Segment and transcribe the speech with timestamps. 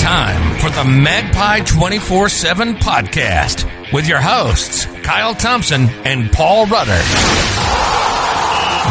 [0.00, 7.02] time for the Magpie 24 7 podcast with your hosts, Kyle Thompson and Paul Rudder.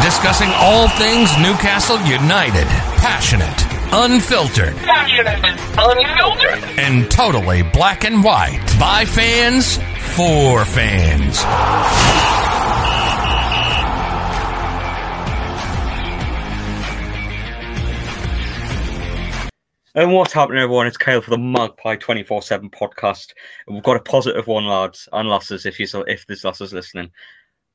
[0.04, 2.66] Discussing all things Newcastle United,
[3.02, 3.60] passionate,
[3.92, 5.42] unfiltered, passionate,
[5.76, 9.78] unfiltered, and totally black and white by fans
[10.14, 12.59] for fans.
[19.96, 20.86] And what's happening, everyone?
[20.86, 23.32] It's Kyle for the Magpie 24 7 podcast.
[23.66, 27.10] And we've got a positive one, lads and lasses, if, you, if there's lasses listening.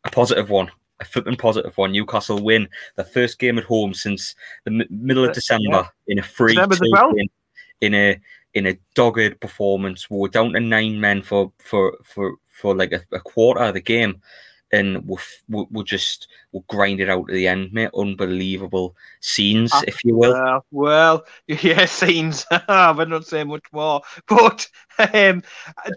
[0.05, 1.91] A positive one, a flipping positive one.
[1.91, 4.33] Newcastle win the first game at home since
[4.63, 5.87] the m- middle of December yeah.
[6.07, 7.27] in a free in,
[7.81, 8.17] in a
[8.53, 10.09] in a dogged performance.
[10.09, 13.73] We were down to nine men for for for for like a, a quarter of
[13.73, 14.21] the game
[14.71, 17.91] and we'll, we'll, just we'll grind it out to the end, mate.
[17.95, 20.33] Unbelievable scenes, uh, if you will.
[20.33, 22.45] Uh, well, yeah, scenes.
[22.69, 24.01] We're not saying much more.
[24.27, 24.67] But
[25.13, 25.43] um,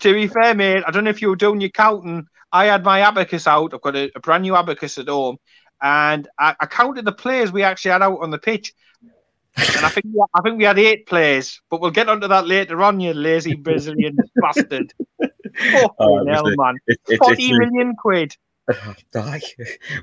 [0.01, 2.27] to be fair, mate, I don't know if you were doing your counting.
[2.53, 3.75] I had my abacus out.
[3.75, 5.39] I've got a, a brand new abacus at home,
[5.83, 8.73] and I, I, counted the players we actually had out on the pitch.
[9.57, 12.81] And I think I think we had eight players, but we'll get onto that later
[12.83, 13.01] on.
[13.01, 14.93] You lazy Brazilian bastard!
[15.99, 16.77] Oh, hell, man!
[16.87, 18.37] It, it, Forty million quid.
[19.13, 19.41] Die.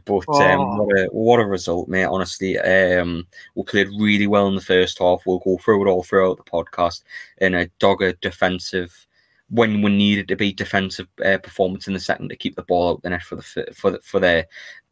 [0.05, 0.41] but oh.
[0.41, 2.05] um, what, a, what a result, mate.
[2.05, 5.21] Honestly, um, we played really well in the first half.
[5.25, 7.03] We'll go through it all throughout the podcast
[7.39, 9.05] in a dogged defensive,
[9.49, 12.89] when we needed to be defensive uh, performance in the second to keep the ball
[12.89, 13.43] out the net for the
[13.73, 14.47] for the, for their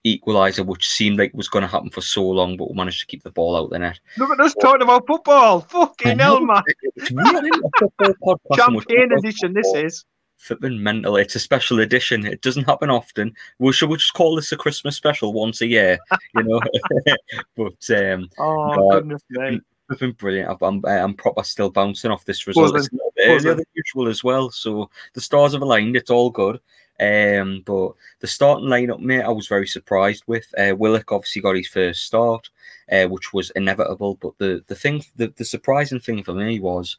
[0.05, 3.05] equaliser, which seemed like was going to happen for so long, but we managed to
[3.07, 3.99] keep the ball out the net.
[4.17, 5.61] Look at us talking about football.
[5.61, 6.61] Fucking hell, man.
[6.95, 7.07] It's
[8.55, 10.05] Champagne edition, this is
[10.43, 11.15] flipping mental.
[11.15, 12.25] It's a special edition.
[12.25, 13.33] It doesn't happen often.
[13.59, 15.97] Well, should we just call this a Christmas special once a year?
[16.35, 16.61] You know,
[17.55, 19.61] but um, oh uh, goodness me.
[19.89, 20.57] It's Been brilliant.
[20.61, 22.75] I'm, I'm proper still bouncing off this result.
[22.75, 22.89] It's
[23.25, 24.49] earlier than usual as well.
[24.49, 25.95] So the stars have aligned.
[25.95, 26.59] It's all good.
[26.99, 30.45] Um, but the starting lineup, mate, I was very surprised with.
[30.57, 32.49] Uh, Willock obviously got his first start,
[32.91, 34.15] uh, which was inevitable.
[34.15, 36.97] But the the thing, the, the surprising thing for me was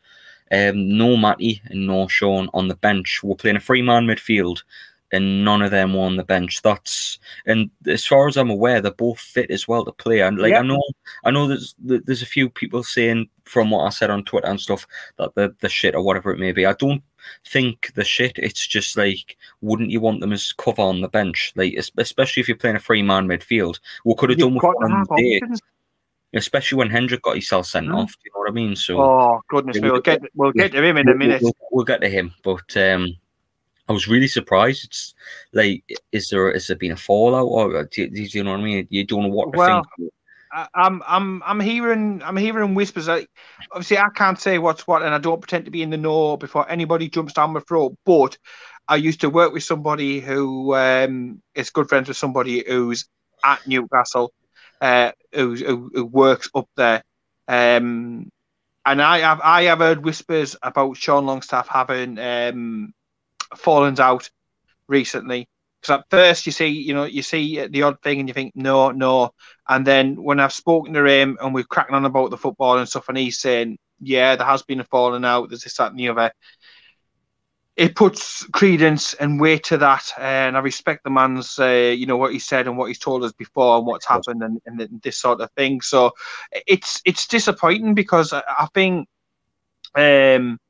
[0.50, 3.20] um, no Matty and no Sean on the bench.
[3.22, 4.62] We're playing a three man midfield
[5.14, 6.60] and none of them were on the bench.
[6.62, 10.20] That's and as far as I'm aware, they're both fit as well to play.
[10.20, 10.64] And like yep.
[10.64, 10.82] I know,
[11.24, 14.60] I know there's there's a few people saying from what I said on Twitter and
[14.60, 14.86] stuff
[15.18, 16.66] that the the shit or whatever it may be.
[16.66, 17.02] I don't
[17.46, 18.32] think the shit.
[18.36, 21.52] It's just like, wouldn't you want them as cover on the bench?
[21.54, 23.78] Like especially if you're playing a three man midfield.
[24.04, 25.40] We could have done with one day
[26.34, 27.96] especially when Hendrick got himself sent mm.
[27.96, 28.14] off.
[28.24, 28.76] you know what I mean?
[28.76, 31.42] So, oh goodness me, we'll get we'll get to him in a minute.
[31.42, 33.16] We'll, we'll get to him, but um,
[33.88, 34.84] I was really surprised.
[34.84, 35.14] It's
[35.52, 38.64] like, is there is there been a fallout, or do, do you know what I
[38.64, 38.86] mean?
[38.90, 40.12] You don't know what to well, think.
[40.74, 43.08] I'm I'm I'm hearing I'm hearing whispers.
[43.08, 43.28] Like,
[43.72, 46.36] obviously, I can't say what's what, and I don't pretend to be in the know
[46.36, 47.96] before anybody jumps down my throat.
[48.04, 48.38] But
[48.88, 53.06] I used to work with somebody who um, is good friends with somebody who's
[53.44, 54.32] at Newcastle
[54.84, 57.02] uh, who, who, who, works up there.
[57.48, 58.30] Um,
[58.84, 62.92] and I have I have heard whispers about Sean Longstaff having um,
[63.56, 64.28] fallen out
[64.86, 65.48] recently.
[65.80, 68.52] Because at first you see, you know, you see the odd thing and you think
[68.54, 69.30] no, no,
[69.70, 72.86] and then when I've spoken to him and we're cracking on about the football and
[72.86, 75.48] stuff, and he's saying, yeah, there has been a falling out.
[75.48, 76.30] There's this, that, and the other
[77.76, 82.16] it puts credence and weight to that, and I respect the man's, uh, you know,
[82.16, 85.18] what he said and what he's told us before and what's happened and, and this
[85.18, 85.80] sort of thing.
[85.80, 86.12] So
[86.52, 89.08] it's it's disappointing because I, think
[89.96, 90.60] um,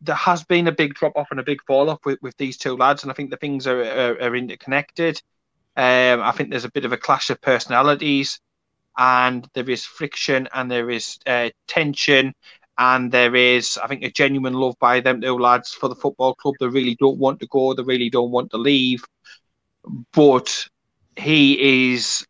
[0.00, 2.56] there has been a big drop off and a big fall off with, with these
[2.56, 5.20] two lads, and I think the things are are, are interconnected.
[5.76, 8.38] Um, I think there's a bit of a clash of personalities,
[8.96, 12.32] and there is friction and there is uh, tension
[12.78, 16.34] and there is, I think, a genuine love by them two lads for the football
[16.34, 16.54] club.
[16.58, 17.74] They really don't want to go.
[17.74, 19.04] They really don't want to leave.
[20.12, 20.66] But
[21.16, 22.26] he is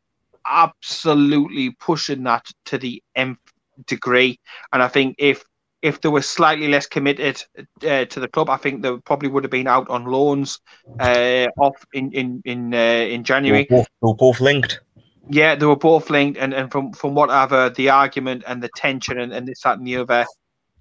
[0.46, 3.38] absolutely pushing that to the nth
[3.86, 4.38] degree.
[4.72, 5.44] And I think if
[5.82, 7.42] if they were slightly less committed
[7.86, 10.58] uh, to the club, I think they probably would have been out on loans
[10.98, 13.66] uh, off in in in, uh, in January.
[13.68, 14.80] They were, both, they were both linked.
[15.28, 18.62] Yeah, they were both linked, and, and from from what I've heard, the argument and
[18.62, 20.26] the tension and, and this that and the other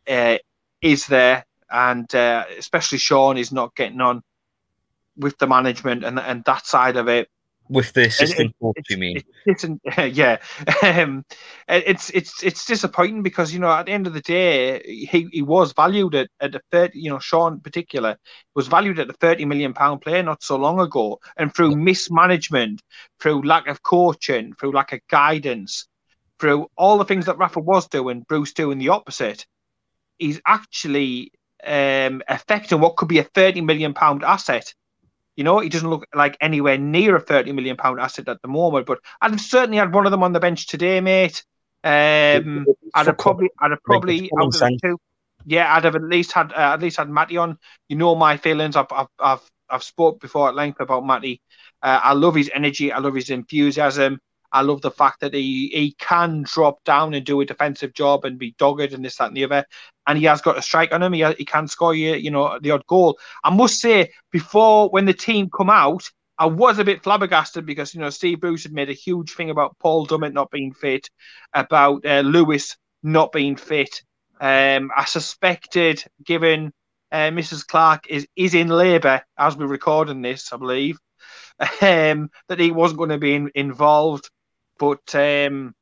[0.08, 0.38] uh,
[0.82, 4.22] is there, and uh, especially Sean is not getting on
[5.18, 7.30] with the management and and that side of it
[7.70, 9.22] with the assistant coach, you mean?
[9.46, 10.38] It's, it's, yeah,
[10.84, 11.26] um,
[11.68, 15.42] it's it's it's disappointing because you know at the end of the day he, he
[15.42, 17.00] was valued at, at a thirty.
[17.00, 18.18] You know, Sean in particular
[18.56, 22.82] was valued at a thirty million pound player not so long ago, and through mismanagement,
[23.20, 25.88] through lack of coaching, through lack of guidance,
[26.40, 29.46] through all the things that Rafa was doing, Bruce doing the opposite.
[30.18, 31.32] he's actually
[31.66, 34.74] um, affecting what could be a 30 million pound asset.
[35.36, 38.48] You know, he doesn't look like anywhere near a 30 million pound asset at the
[38.48, 41.44] moment, but I'd have certainly had one of them on the bench today, mate.
[41.84, 44.98] Um, I'd have probably, I'd have probably, out of two,
[45.46, 47.58] yeah, I'd have at least had, uh, at least had Matty on.
[47.90, 48.76] You know my feelings.
[48.76, 51.42] I've, I've, I've, I've spoke before at length about Matty.
[51.82, 52.92] Uh, I love his energy.
[52.92, 54.20] I love his enthusiasm.
[54.54, 58.24] I love the fact that he he can drop down and do a defensive job
[58.24, 59.66] and be dogged and this that and the other,
[60.08, 61.14] and he has got a strike on him.
[61.14, 63.18] He he can score you you know the odd goal.
[63.44, 67.94] I must say before when the team come out, I was a bit flabbergasted because
[67.94, 71.10] you know Steve Bruce had made a huge thing about Paul Dummett not being fit,
[71.54, 74.02] about uh, Lewis not being fit.
[74.40, 76.74] Um, I suspected, given
[77.12, 77.66] uh, Mrs.
[77.66, 80.98] Clark is is in labour as we're recording this, I believe,
[81.82, 84.30] um, that he wasn't going to be in, involved.
[84.78, 85.76] But um,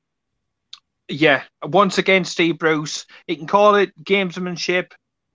[1.07, 4.91] yeah, once again, Steve Bruce, he can call it gamesmanship.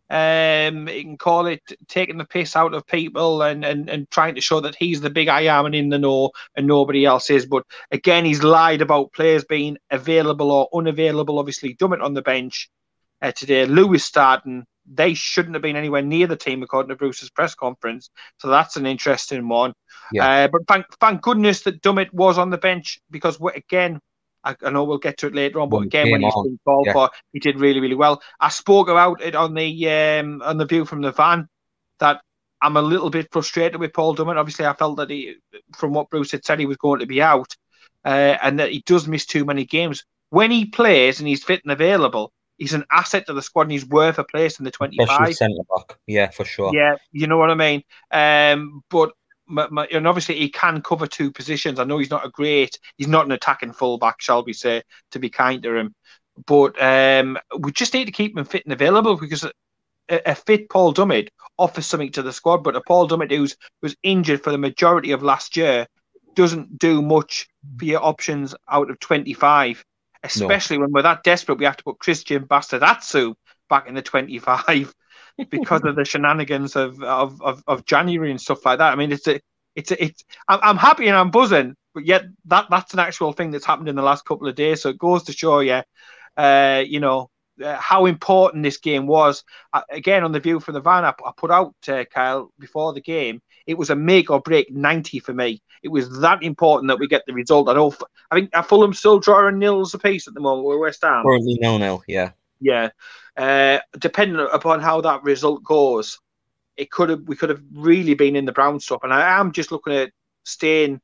[0.08, 4.36] Um, he can call it taking the piss out of people and, and, and trying
[4.36, 7.28] to show that he's the big I am and in the know and nobody else
[7.28, 7.44] is.
[7.46, 11.38] But again, he's lied about players being available or unavailable.
[11.38, 12.70] Obviously, Dummett on the bench
[13.20, 14.64] uh, today, Lewis starting.
[14.88, 18.10] They shouldn't have been anywhere near the team according to Bruce's press conference.
[18.38, 19.74] So that's an interesting one.
[20.12, 20.44] Yeah.
[20.44, 24.00] Uh, but thank, thank goodness that Dummett was on the bench because again,
[24.44, 26.86] I, I, know we'll get to it later on, but again, when he's been called
[26.86, 26.92] yeah.
[26.92, 28.22] for, he did really, really well.
[28.38, 31.48] I spoke about it on the um, on the view from the van
[31.98, 32.20] that
[32.62, 34.36] I'm a little bit frustrated with Paul Dummett.
[34.36, 35.36] Obviously, I felt that he,
[35.76, 37.56] from what Bruce had said, he was going to be out,
[38.04, 40.04] uh, and that he does miss too many games.
[40.30, 43.72] When he plays and he's fit and available, he's an asset to the squad and
[43.72, 45.34] he's worth a place in the 25.
[45.34, 46.72] Centre back, yeah, for sure.
[46.74, 47.82] Yeah, you know what I mean.
[48.10, 49.12] Um, but
[49.48, 51.78] and obviously he can cover two positions.
[51.78, 54.82] I know he's not a great, he's not an attacking fullback, shall we say,
[55.12, 55.94] to be kind to him.
[56.46, 59.52] But um, we just need to keep him fit and available because a,
[60.08, 62.58] a fit Paul Dummett offers something to the squad.
[62.58, 65.86] But a Paul Dummett who's was injured for the majority of last year
[66.34, 67.48] doesn't do much
[67.78, 69.84] for your options out of 25,
[70.26, 70.82] especially no.
[70.82, 71.58] when we're that desperate.
[71.58, 73.34] We have to put Christian Bastadatsu
[73.68, 74.94] back in the 25
[75.50, 78.92] because of the shenanigans of, of, of, of, January and stuff like that.
[78.92, 79.40] I mean, it's a,
[79.74, 80.24] it's a, it's.
[80.48, 83.96] I'm happy and I'm buzzing, but yet that that's an actual thing that's happened in
[83.96, 84.82] the last couple of days.
[84.82, 85.82] So it goes to show you,
[86.36, 87.30] uh, you know,
[87.62, 89.44] uh, how important this game was.
[89.72, 92.92] Uh, again, on the view from the van, I, I put out uh, Kyle before
[92.92, 93.40] the game.
[93.66, 95.62] It was a make or break 90 for me.
[95.82, 97.68] It was that important that we get the result.
[97.68, 97.94] I know.
[98.30, 100.66] I think Fulham still drawing nils apiece at the moment.
[100.66, 101.22] We're West Ham.
[101.24, 102.02] Currently nil nil.
[102.06, 102.30] Yeah.
[102.60, 102.90] Yeah.
[103.36, 106.18] Uh, depending upon how that result goes,
[106.76, 109.00] it could have we could have really been in the brown stuff.
[109.02, 110.12] And I am just looking at
[110.44, 111.00] staying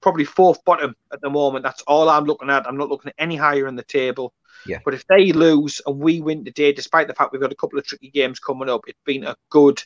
[0.00, 1.62] probably fourth bottom at the moment.
[1.62, 2.66] That's all I'm looking at.
[2.66, 4.32] I'm not looking at any higher in the table.
[4.66, 4.78] Yeah.
[4.84, 7.78] But if they lose and we win today, despite the fact we've got a couple
[7.78, 9.82] of tricky games coming up, it's been a good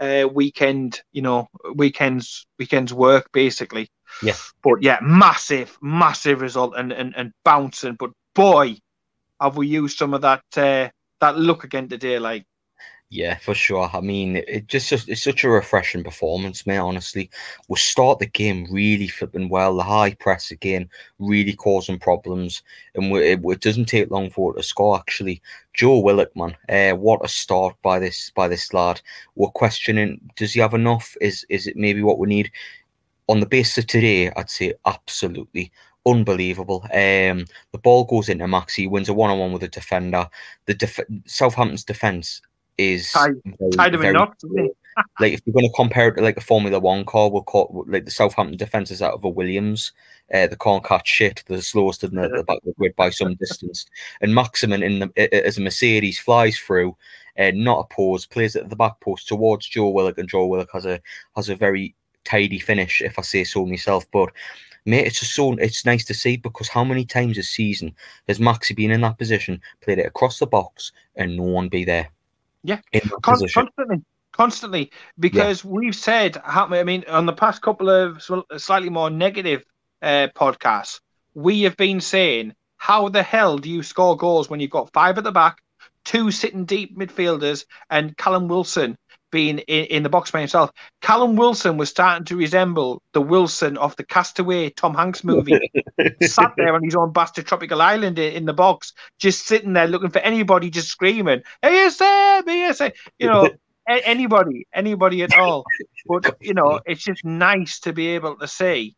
[0.00, 1.02] uh, weekend.
[1.12, 3.90] You know, weekends weekends work basically.
[4.22, 4.34] Yeah.
[4.62, 7.96] But yeah, massive, massive result and and, and bouncing.
[7.98, 8.76] But boy,
[9.40, 10.88] have we used some of that uh,
[11.20, 12.18] that look again today?
[12.18, 12.44] Like,
[13.16, 13.88] yeah, for sure.
[13.94, 16.76] I mean, it just it's such a refreshing performance, mate.
[16.76, 17.30] Honestly,
[17.68, 19.74] we start the game really flipping well.
[19.74, 22.62] The high press again really causing problems,
[22.94, 24.98] and we, it, it, doesn't take long for it to score.
[24.98, 25.40] Actually,
[25.72, 29.00] Joe Willock, man, uh, what a start by this by this lad.
[29.34, 31.16] We're questioning: Does he have enough?
[31.22, 32.52] Is is it maybe what we need?
[33.28, 35.72] On the basis of today, I'd say absolutely
[36.06, 36.82] unbelievable.
[36.92, 40.28] Um, the ball goes into Maxi, wins a one on one with a defender.
[40.66, 42.42] The def- Southampton's defense
[42.78, 43.34] is tied,
[43.74, 44.34] tied very, enough,
[45.20, 47.84] like if you're going to compare it to like a Formula One car, we'll call
[47.86, 49.92] like the Southampton defense is out of a Williams.
[50.32, 51.44] Uh, they can't catch shit.
[51.46, 53.86] They're the slowest in the, the back of the grid by some distance.
[54.20, 56.96] And Maximin in the as a Mercedes flies through,
[57.36, 60.70] and uh, not pause, plays at the back post towards Joe Willock, and Joe Willock
[60.72, 61.00] has a
[61.36, 64.10] has a very tidy finish, if I say so myself.
[64.10, 64.30] But
[64.86, 67.94] mate, it's just so it's nice to see because how many times this season
[68.28, 71.84] has Maxi been in that position, played it across the box, and no one be
[71.84, 72.08] there?
[72.66, 72.80] Yeah,
[73.22, 74.90] Con- constantly, constantly.
[75.18, 75.70] Because yeah.
[75.70, 78.22] we've said, I mean, on the past couple of
[78.56, 79.64] slightly more negative
[80.02, 81.00] uh, podcasts,
[81.34, 85.16] we have been saying, how the hell do you score goals when you've got five
[85.16, 85.58] at the back,
[86.04, 88.96] two sitting deep midfielders, and Callum Wilson
[89.30, 90.70] being in, in, the box by himself.
[91.00, 95.70] Callum Wilson was starting to resemble the Wilson of the Castaway Tom Hanks movie.
[96.22, 99.86] Sat there on his own bastard tropical island in, in, the box, just sitting there
[99.86, 103.48] looking for anybody, just screaming, ASM, ASM, you know,
[103.88, 105.64] a- anybody, anybody at all.
[106.06, 108.96] But, you know, it's just nice to be able to see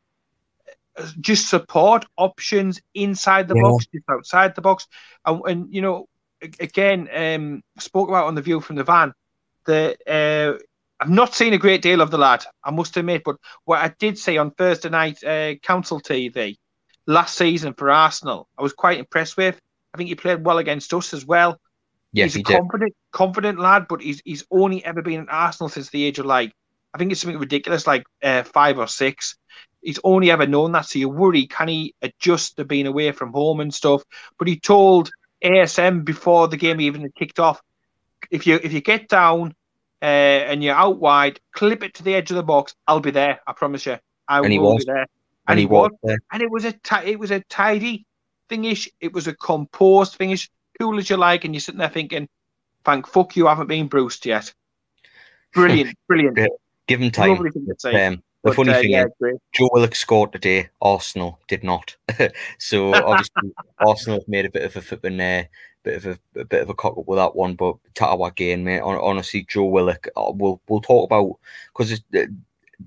[0.96, 3.62] uh, just support options inside the yeah.
[3.62, 4.86] box, just outside the box.
[5.24, 6.08] And, and, you know,
[6.60, 9.12] again um, spoke about on the view from the van.
[9.68, 10.58] The uh,
[10.98, 13.94] I've not seen a great deal of the lad, I must admit, but what I
[13.98, 16.56] did see on Thursday night uh, Council TV
[17.06, 19.60] last season for Arsenal, I was quite impressed with.
[19.92, 21.60] I think he played well against us as well.
[22.14, 22.58] Yes, he's a he did.
[22.60, 26.24] confident, confident lad, but he's he's only ever been at Arsenal since the age of
[26.24, 26.50] like
[26.94, 29.36] I think it's something ridiculous, like uh, five or six.
[29.82, 33.34] He's only ever known that, so you worry can he adjust to being away from
[33.34, 34.02] home and stuff?
[34.38, 35.10] But he told
[35.44, 37.60] ASM before the game even kicked off,
[38.30, 39.54] if you if you get down
[40.02, 42.74] uh, and you're out wide, clip it to the edge of the box.
[42.86, 43.40] I'll be there.
[43.46, 43.98] I promise you.
[44.28, 44.84] I And he will was.
[44.84, 45.06] be there.
[45.48, 46.18] and he was there.
[46.32, 46.74] and it was a
[47.04, 48.04] it was a tidy
[48.50, 48.88] thingish.
[49.00, 52.28] It was a composed thingish, cool as you like, and you're sitting there thinking,
[52.84, 54.52] "Thank fuck you haven't been bruised yet."
[55.54, 56.38] Brilliant, brilliant.
[56.86, 57.38] Give him time.
[57.38, 59.38] Um, the But, funny uh, thing yeah, is.
[59.52, 60.68] Joe Willock scored today.
[60.82, 61.96] Arsenal did not.
[62.58, 65.44] so obviously, Arsenal have made a bit of a flipping, uh,
[65.82, 67.54] bit of a, a bit of a cock up with that one.
[67.54, 68.82] But Tatawa again, mate.
[68.82, 70.08] Hon- Honestly, Joe Willock.
[70.16, 71.38] Uh, we'll we'll talk about
[71.72, 72.00] because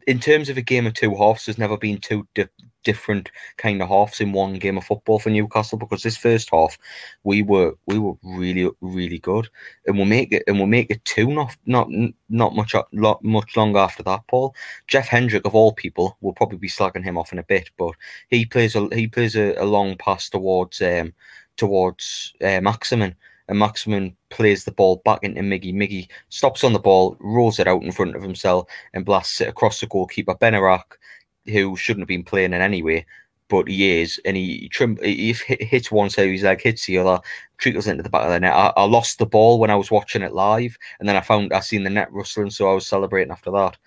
[0.08, 2.48] in terms of a game of two halves, there's never been two di-
[2.84, 5.78] different kind of halves in one game of football for Newcastle.
[5.78, 6.78] Because this first half,
[7.24, 9.50] we were we were really really good,
[9.86, 11.90] and we'll make it and we'll make it two not not
[12.30, 14.22] not much lot much longer after that.
[14.28, 14.56] Paul
[14.88, 17.94] Jeff Hendrick of all people will probably be slagging him off in a bit, but
[18.30, 21.14] he plays a he plays a, a long pass towards um
[21.62, 23.16] towards uh, Maximin.
[23.48, 25.74] And Maximin plays the ball back into Miggy.
[25.74, 29.48] Miggy stops on the ball, rolls it out in front of himself, and blasts it
[29.48, 30.98] across the goalkeeper Benarak,
[31.46, 33.06] who shouldn't have been playing in anyway,
[33.48, 34.20] but he is.
[34.26, 37.22] And he, trim, he hits one side, he's like hits the other,
[37.58, 38.54] trickles into the back of the net.
[38.54, 41.54] I, I lost the ball when I was watching it live, and then I found
[41.54, 43.78] I seen the net rustling, so I was celebrating after that.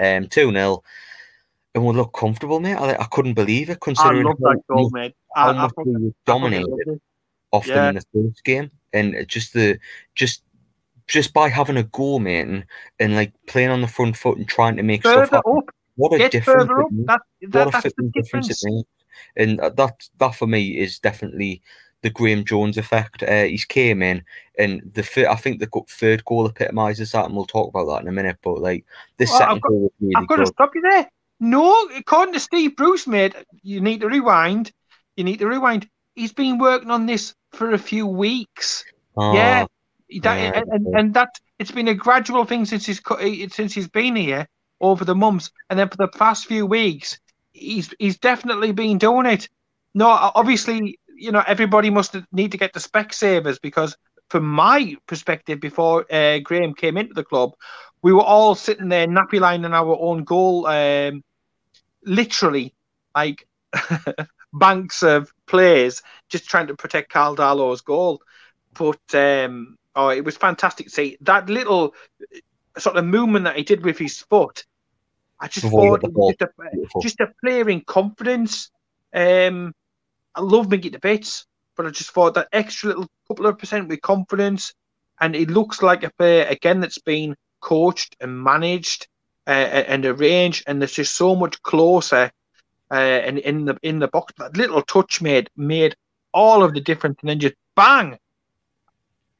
[0.00, 0.82] Um, two 0
[1.74, 2.74] and we look comfortable, mate.
[2.74, 5.14] I, I couldn't believe it I considering love how, that goal, mate.
[5.34, 5.68] I, I I
[6.26, 7.00] dominated.
[7.52, 7.74] Off Yeah.
[7.74, 9.78] them in the first game, and just the
[10.14, 10.42] just
[11.08, 12.64] just by having a goal, mate, and,
[12.98, 15.58] and like playing on the front foot and trying to make stuff Further happen.
[15.58, 16.62] up, What a get difference!
[16.68, 16.90] further up.
[16.92, 17.06] makes.
[17.06, 17.20] That,
[17.58, 18.64] what a that's the difference difference.
[18.64, 18.88] it makes.
[19.36, 21.60] And uh, that that for me is definitely
[22.00, 23.22] the Graeme Jones effect.
[23.22, 24.24] Uh, he's came in,
[24.58, 28.02] and the fir- I think the third goal epitomises that, and we'll talk about that
[28.02, 28.38] in a minute.
[28.42, 28.84] But like
[29.18, 31.08] this Well, I've second got- goal really I've got to stop you there.
[31.40, 34.72] No, according to Steve Bruce, mate, you need to rewind.
[35.16, 35.88] You need to rewind.
[36.14, 38.84] He's been working on this for a few weeks.
[39.16, 39.66] yeah, Ah,
[40.20, 43.00] that, yeah, and, and, that it's been a gradual thing since he's
[43.52, 44.46] since he's been here
[44.80, 47.18] over the months, and then for the past few weeks,
[47.52, 49.48] he's he's definitely been doing it.
[49.94, 53.96] No, obviously, you know, everybody must need to get the spec savers because,
[54.28, 57.52] from my perspective, before uh, Graeme came into the club,
[58.02, 61.22] we were all sitting there nappy lining our own goal, um,
[62.04, 62.74] literally
[63.14, 63.46] like
[64.52, 68.22] banks of players just trying to protect Karl Darlow's goal.
[68.74, 73.56] But um, oh, it was fantastic to see that little uh, sort of movement that
[73.56, 74.64] he did with his foot.
[75.40, 78.70] I just Before thought was just a, just a player in confidence.
[79.12, 79.74] Um,
[80.34, 83.88] I love Miggy to bits, but I just thought that extra little couple of percent
[83.88, 84.72] with confidence,
[85.20, 89.08] and it looks like a player again that's been coached and managed
[89.46, 92.30] uh, and arranged, and there's just so much closer.
[92.92, 95.96] Uh, and in the in the box, that little touch made made
[96.34, 98.18] all of the difference, and then just bang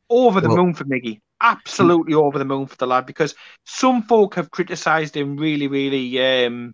[0.09, 1.21] over the Well- moon for Miggy.
[1.45, 6.21] Absolutely over the moon for the lad because some folk have criticised him really, really,
[6.47, 6.73] um,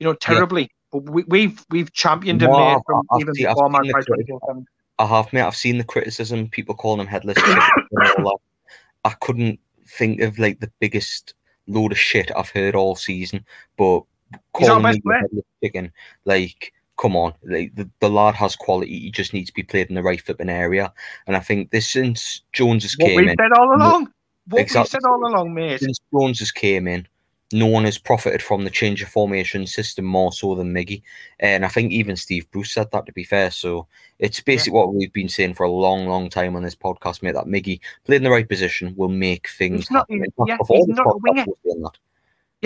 [0.00, 0.70] you know, terribly.
[0.90, 3.78] But we, we've we've championed him No, I've- from I've even I've before seen the
[3.94, 4.64] Magpie critic- 24/7.
[4.98, 5.42] I have, mate.
[5.42, 7.58] I've seen the criticism, people calling him headless chicken
[7.92, 8.24] and all
[9.04, 9.10] that.
[9.10, 11.34] I couldn't think of like the biggest
[11.68, 13.44] load of shit I've heard all season,
[13.78, 14.02] but
[14.58, 15.42] He's our best me player.
[15.62, 15.92] chicken,
[16.24, 18.98] like, come on, like the, the lad has quality.
[19.00, 20.92] He just needs to be played in the right flipping area.
[21.26, 24.12] And I think this since Jones has What came we've in, said all along.
[24.48, 24.90] What Exactly.
[24.90, 25.80] said all along, mate.
[25.80, 27.06] since Jones has came in,
[27.54, 31.02] no one has profited from the change of formation system more so than Miggy.
[31.38, 33.50] And I think even Steve Bruce said that to be fair.
[33.50, 33.86] So
[34.18, 37.34] it's basically what we've been saying for a long, long time on this podcast, mate,
[37.34, 40.24] that Miggy played in the right position will make things He's not- happen.
[40.24, 41.44] he's- yeah, he's not a winger.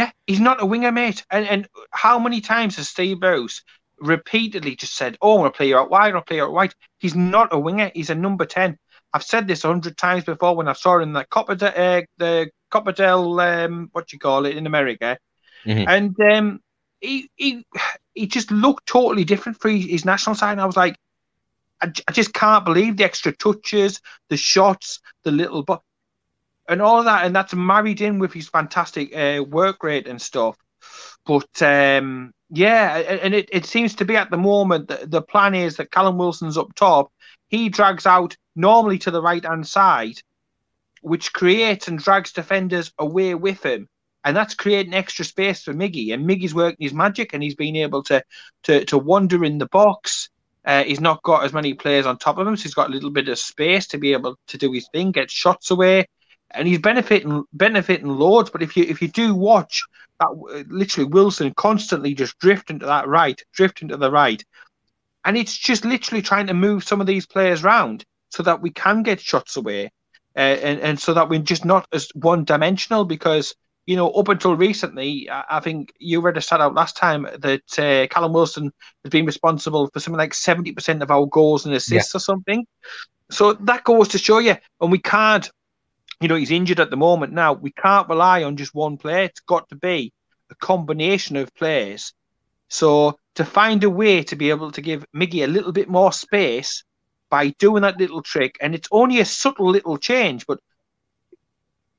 [0.04, 0.56] We're saying that.
[0.56, 1.24] Yeah, he's not a winger, mate.
[1.30, 3.62] And and how many times has Steve Bruce
[4.00, 6.14] repeatedly just said, "Oh, I'm gonna play you out wide.
[6.14, 7.90] I'll play you out wide." He's not a winger.
[7.94, 8.78] He's a number ten.
[9.12, 12.02] I've said this a hundred times before when I saw him in the Copperdale, uh,
[12.18, 15.18] the Copperdale, um, what you call it in America,
[15.66, 15.88] Mhm.
[15.88, 16.60] and um,
[17.00, 17.66] he he
[18.14, 20.52] he just looked totally different for his, his national side.
[20.52, 20.96] And I was like,
[21.82, 25.82] I just can't believe the extra touches, the shots, the little but
[26.68, 30.20] and all of that, and that's married in with his fantastic uh, work rate and
[30.20, 30.56] stuff.
[31.24, 35.54] But um, yeah, and it, it seems to be at the moment that the plan
[35.54, 37.10] is that Callum Wilson's up top.
[37.48, 40.18] He he drags out normally to the right hand side,
[41.00, 43.88] which creates and drags defenders away with him.
[44.24, 46.12] And that's creating extra space for Miggy.
[46.12, 48.22] And Miggy's working his magic and he's been able to
[48.64, 50.28] to, to wander in the box.
[50.64, 52.92] Uh, he's not got as many players on top of him, so he's got a
[52.92, 56.08] little bit of space to be able to do his thing, get shots away,
[56.56, 58.50] and he's benefiting benefiting loads.
[58.50, 59.82] But if you if you do watch
[60.20, 64.42] that, literally Wilson constantly just drifting to that right, drifting to the right,
[65.24, 68.70] and it's just literally trying to move some of these players around so that we
[68.70, 69.90] can get shots away,
[70.36, 73.54] uh, and and so that we're just not as one dimensional because.
[73.88, 77.78] You know, up until recently, I think you read a stat out last time that
[77.78, 78.72] uh, Callum Wilson
[79.04, 82.18] has been responsible for something like seventy percent of our goals and assists yeah.
[82.18, 82.66] or something.
[83.30, 85.48] So that goes to show you, and we can't
[86.20, 87.52] you know, he's injured at the moment now.
[87.52, 89.24] We can't rely on just one player.
[89.24, 90.12] It's got to be
[90.50, 92.12] a combination of players.
[92.68, 96.12] So to find a way to be able to give Miggy a little bit more
[96.12, 96.84] space
[97.28, 100.58] by doing that little trick, and it's only a subtle little change, but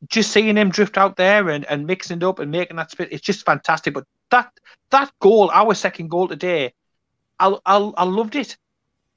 [0.08, 3.10] just seeing him drift out there and, and mixing it up and making that spit,
[3.12, 3.94] it's just fantastic.
[3.94, 4.52] But that
[4.92, 6.74] that goal, our second goal today,
[7.40, 8.58] I I, I loved it.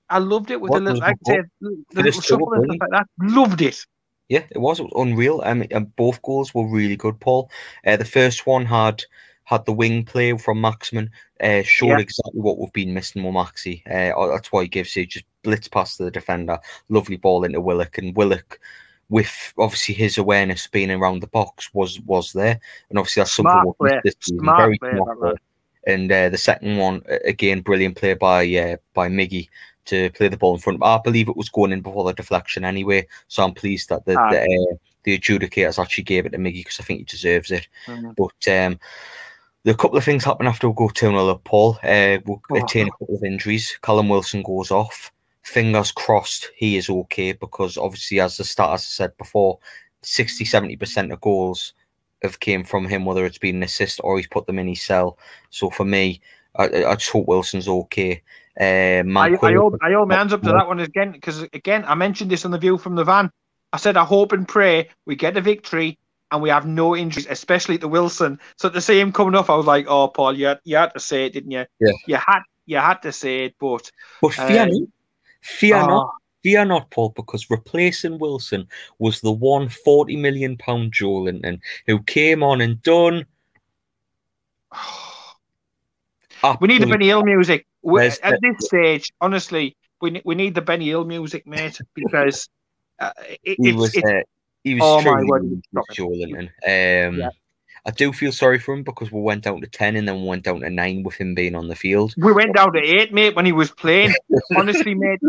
[0.09, 2.91] I loved it with what the little, like say, the little shuffle and stuff like
[2.91, 3.07] that.
[3.21, 3.87] Loved it.
[4.31, 4.79] Yeah, it was.
[4.79, 5.43] It was unreal.
[5.45, 7.51] Um, and both goals were really good, Paul.
[7.85, 9.03] Uh, the first one had
[9.45, 11.11] had the wing play from Maximin,
[11.41, 11.99] uh, showed yeah.
[11.99, 13.83] exactly what we've been missing with Maxi.
[13.89, 16.57] Uh, that's why he gives you just blitz past the defender,
[16.89, 18.61] lovely ball into Willock, and Willock,
[19.09, 23.51] with obviously his awareness being around the box, was was there, and obviously that's something
[23.51, 24.45] smart we've this season.
[24.45, 25.41] Smart very play, smart
[25.87, 29.49] And uh, the second one, again, brilliant play by uh, by Miggy
[29.87, 30.83] to play the ball in front.
[30.83, 34.19] I believe it was going in before the deflection anyway, so I'm pleased that the
[34.19, 34.31] ah.
[34.31, 37.67] the, uh, the adjudicators actually gave it to Miggy because I think he deserves it.
[37.87, 38.11] Mm-hmm.
[38.17, 38.79] But um,
[39.65, 41.79] a couple of things happen after we go 2 0 up, Paul.
[41.83, 42.57] Uh, we'll oh.
[42.57, 43.79] attain a couple of injuries.
[43.83, 45.13] Callum Wilson goes off.
[45.43, 49.59] Fingers crossed he is okay because obviously, as the start, as I said before,
[50.03, 51.75] 60 70% of goals
[52.23, 54.83] have came from him, whether it's been an assist or he's put them in his
[54.83, 55.19] cell.
[55.51, 56.21] So for me,
[56.57, 58.23] I, I just hope Wilson's okay.
[58.61, 61.85] Uh, I, I, hold, I hold my hands up to that one again because again
[61.87, 63.31] I mentioned this on the view from the van.
[63.73, 65.99] I said I hope and pray we get a victory
[66.31, 68.39] and we have no injuries, especially to Wilson.
[68.57, 70.93] So to see him coming off, I was like, "Oh, Paul, you had, you had
[70.95, 71.65] to say it, didn't you?
[71.81, 71.93] Yeah.
[72.07, 74.89] You had you had to say it, but but um,
[75.41, 76.11] fear uh, not,
[76.43, 78.67] fear not, Paul, because replacing Wilson
[78.99, 83.27] was the one forty million pound Joelinton who came on and done.
[86.61, 87.67] we need the Benny Hill music.
[88.23, 92.49] At this stage, honestly, we we need the Benny Hill music, mate, because
[92.99, 94.23] uh, it, he was uh,
[94.65, 96.49] he was oh my word, Joelinton.
[96.67, 97.31] Um, yeah.
[97.87, 100.29] I do feel sorry for him because we went down to ten and then we
[100.29, 102.15] went down to nine with him being on the field.
[102.17, 104.15] We went down to eight, mate, when he was playing.
[104.57, 105.21] Honestly, mate,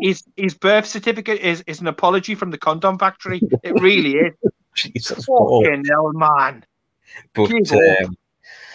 [0.00, 3.40] his, his birth certificate is, is an apology from the condom factory.
[3.62, 4.34] It really is.
[4.74, 6.64] Jesus, fucking hell, man.
[7.34, 8.16] But um,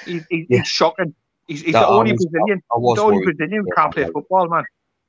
[0.05, 0.57] he's, he's, yeah.
[0.57, 1.13] he's shocking.
[1.47, 2.61] He's, he's the only Brazilian.
[2.71, 4.63] I, the only Brazilian who can't play football, man.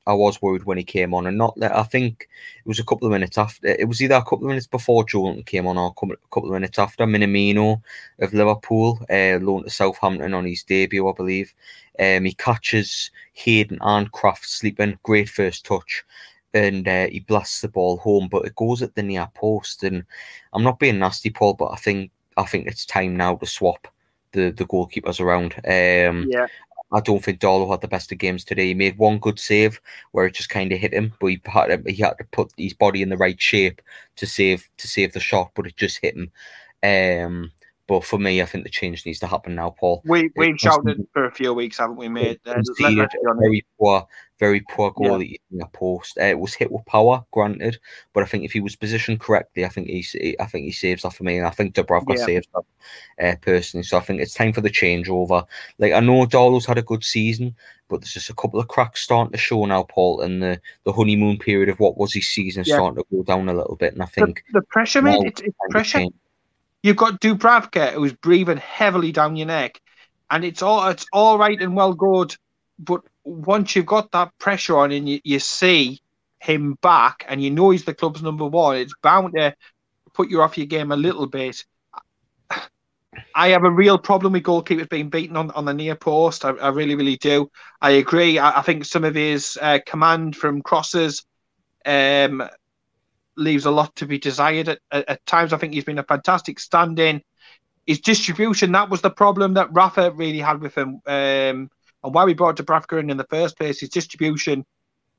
[0.07, 2.85] I was worried when he came on, and not that I think it was a
[2.85, 3.69] couple of minutes after.
[3.69, 6.55] It was either a couple of minutes before Jordan came on, or a couple of
[6.55, 7.05] minutes after.
[7.05, 7.81] Minamino
[8.19, 11.55] of Liverpool, uh, loaned to Southampton on his debut, I believe.
[12.01, 14.99] Um, he catches Hayden and Krafth sleeping.
[15.05, 16.05] Great first touch,
[16.53, 19.85] and uh, he blasts the ball home, but it goes at the near post.
[19.85, 20.05] And
[20.53, 23.87] I'm not being nasty, Paul, but I think I think it's time now to swap
[24.33, 25.55] the the goalkeepers around.
[25.59, 26.47] Um, yeah.
[26.93, 28.69] I don't think Darlow had the best of games today.
[28.69, 29.81] He made one good save
[30.13, 32.53] where it just kind of hit him, but he had to, he had to put
[32.57, 33.81] his body in the right shape
[34.17, 36.31] to save to save the shot, but it just hit him.
[36.83, 37.53] Um,
[37.93, 40.01] but for me, I think the change needs to happen now, Paul.
[40.07, 42.41] We we've shouted for a few weeks, haven't we, mate?
[42.47, 42.63] Uh,
[43.39, 44.07] very poor,
[44.39, 45.37] very poor goal yeah.
[45.51, 46.17] in the post.
[46.17, 47.79] Uh, it was hit with power, granted,
[48.15, 51.03] but I think if he was positioned correctly, I think he, I think he saves
[51.03, 52.25] that for me, and I think Dubravka yeah.
[52.25, 53.85] saves that uh, personally.
[53.85, 55.45] So I think it's time for the changeover.
[55.79, 57.55] Like I know Darlow's had a good season,
[57.91, 60.95] but there's just a couple of cracks starting to show now, Paul, and the, the
[60.95, 62.77] honeymoon period of what was his season yeah.
[62.77, 63.93] starting to go down a little bit.
[63.93, 66.07] And I think the, the pressure, mate, it's, it's pressure.
[66.83, 69.81] You've got Dubravka who's breathing heavily down your neck,
[70.31, 72.37] and it's all it's all right and well good,
[72.79, 76.01] but once you've got that pressure on and you, you see
[76.41, 79.55] him back and you know he's the club's number one, it's bound to
[80.13, 81.65] put you off your game a little bit.
[83.35, 86.45] I have a real problem with goalkeepers being beaten on, on the near post.
[86.45, 87.51] I, I really, really do.
[87.81, 88.39] I agree.
[88.39, 91.25] I, I think some of his uh, command from crosses
[91.85, 92.43] um,
[93.37, 95.53] leaves a lot to be desired at, at, at times.
[95.53, 97.23] I think he's been a fantastic stand in.
[97.87, 101.01] His distribution, that was the problem that Rafa really had with him.
[101.07, 101.71] Um,
[102.05, 104.65] and why we brought Dubravka in in the first place, his distribution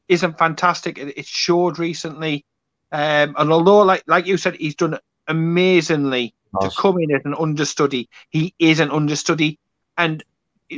[0.08, 0.98] isn't fantastic.
[0.98, 2.46] It, it showed recently,
[2.92, 4.98] um, and although, like like you said, he's done
[5.28, 6.74] amazingly nice.
[6.74, 8.10] to come in as an understudy.
[8.30, 9.60] He is an understudy,
[9.98, 10.24] and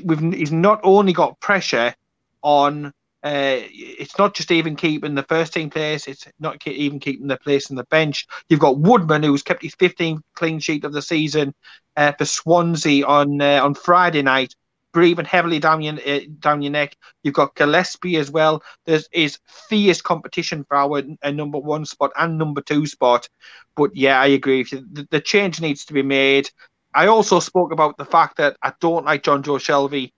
[0.04, 1.95] we've he's not only got pressure
[2.41, 2.93] on.
[3.25, 6.07] Uh, it's not just even keeping the first team place.
[6.07, 8.27] It's not even keeping the place on the bench.
[8.49, 11.53] You've got Woodman, who's kept his 15th clean sheet of the season
[11.97, 14.53] uh, for Swansea on uh, on Friday night
[14.95, 16.95] breathing heavily down your uh, down your neck.
[17.21, 18.63] You've got Gillespie as well.
[18.85, 23.27] There is fierce competition for our uh, number one spot and number two spot.
[23.75, 24.88] But yeah, I agree with you.
[24.89, 26.49] The, the, change needs to be made.
[26.93, 30.14] I also spoke about the fact that I don't like Jonjo Shelvey uh,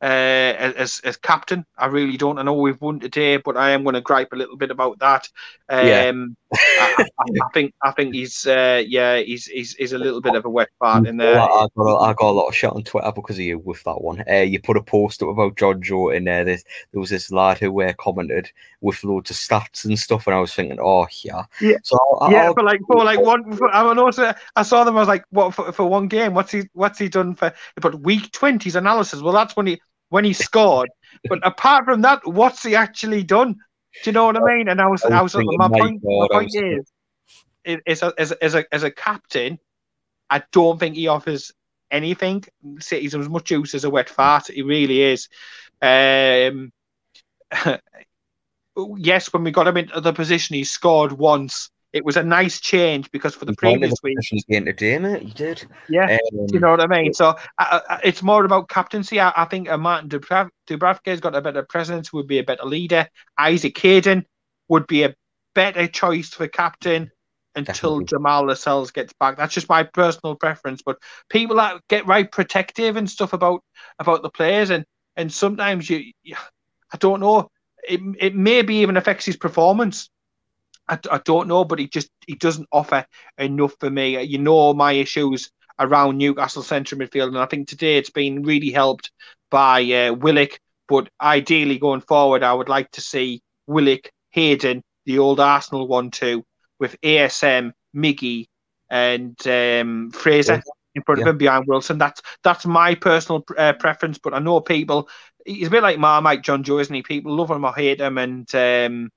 [0.00, 1.64] as as captain.
[1.78, 2.38] I really don't.
[2.38, 4.98] I know we've won today, but I am going to gripe a little bit about
[4.98, 5.28] that.
[5.68, 6.12] Um, yeah.
[6.54, 10.34] I, I, I, think I think he's uh, yeah he's, he's he's a little bit
[10.34, 11.40] of a wet fart in there.
[11.40, 13.82] I got, a, I got a lot of shit on Twitter because of you with
[13.84, 14.22] that one.
[14.30, 16.44] Uh, you put a post up about Jonjo in there.
[16.44, 16.58] There,
[16.92, 20.40] there was this lad who uh, commented with loads of stats and stuff, and I
[20.40, 22.44] was thinking, oh yeah, yeah, so I'll, yeah.
[22.44, 24.96] I'll, for like for like one, for, I also I saw them.
[24.96, 26.34] I was like, what for, for one game?
[26.34, 27.52] What's he what's he done for?
[27.80, 29.20] But week 20's analysis.
[29.20, 30.88] Well, that's when he when he scored.
[31.28, 33.56] but apart from that, what's he actually done?
[34.04, 34.68] Do you know what I mean?
[34.68, 36.02] And I was, I was, I was my point.
[36.02, 36.86] God, my point is,
[37.64, 39.58] is a, as, a, as a as a captain,
[40.30, 41.52] I don't think he offers
[41.90, 42.44] anything.
[42.88, 44.48] He's as much use as a wet fart.
[44.48, 45.28] He really is.
[45.80, 46.72] Um,
[48.96, 52.60] yes, when we got him into the position, he scored once it was a nice
[52.60, 55.66] change because for the He's previous week, the entertainment, you did.
[55.88, 57.14] Yeah, um, you know what I mean.
[57.14, 57.34] So
[58.04, 59.18] it's more about captaincy.
[59.18, 62.66] I, I think uh, Martin Dubravka has got a better presence, would be a better
[62.66, 63.08] leader.
[63.38, 64.26] Isaac Hayden
[64.68, 65.14] would be a
[65.54, 67.10] better choice for captain
[67.54, 68.04] until Definitely.
[68.04, 69.38] Jamal Lascelles gets back.
[69.38, 70.82] That's just my personal preference.
[70.82, 70.98] But
[71.30, 73.62] people that get right protective and stuff about
[73.98, 74.84] about the players, and
[75.16, 76.36] and sometimes you, you
[76.92, 77.48] I don't know.
[77.88, 80.10] It, it maybe even affects his performance
[80.88, 83.06] I, I don't know, but he just he doesn't offer
[83.38, 84.22] enough for me.
[84.22, 88.70] You know my issues around Newcastle central midfield, and I think today it's been really
[88.70, 89.10] helped
[89.50, 90.58] by uh, Willock.
[90.88, 96.10] But ideally, going forward, I would like to see Willock, Hayden, the old Arsenal one
[96.10, 96.44] too,
[96.78, 98.46] with ASM, Miggy,
[98.88, 100.62] and um, Fraser
[100.94, 101.24] in front yeah.
[101.24, 101.98] of him behind Wilson.
[101.98, 105.08] That's that's my personal uh, preference, but I know people.
[105.44, 107.02] He's a bit like Marmite Jonjo, isn't he?
[107.02, 109.10] People love him or hate him, and um,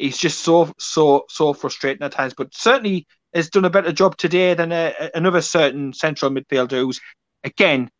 [0.00, 2.34] he's just so so so frustrating at times.
[2.34, 6.72] But certainly has done a better job today than a, uh, another certain central midfielder
[6.72, 7.00] who's
[7.44, 7.90] again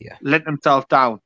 [0.00, 1.20] yeah let himself down.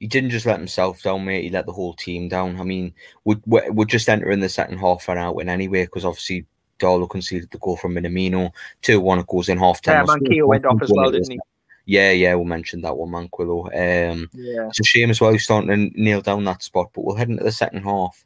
[0.00, 1.44] He didn't just let himself down, mate.
[1.44, 2.60] He let the whole team down.
[2.60, 2.92] I mean,
[3.24, 6.46] we're, we're just entering the second half and out win anyway because obviously
[6.78, 8.50] Darlow conceded the goal from Minamino.
[8.82, 10.04] 2 1 goes in half time.
[10.06, 11.40] Yeah, Manquillo went off as well, didn't he?
[11.86, 13.66] Yeah, yeah, we'll mention that one, Manquillo.
[13.66, 14.68] Um, yeah.
[14.68, 17.28] It's a shame as well he's starting to nail down that spot, but we'll head
[17.28, 18.24] into the second half.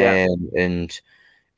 [0.00, 0.26] Yeah.
[0.30, 1.00] Um, and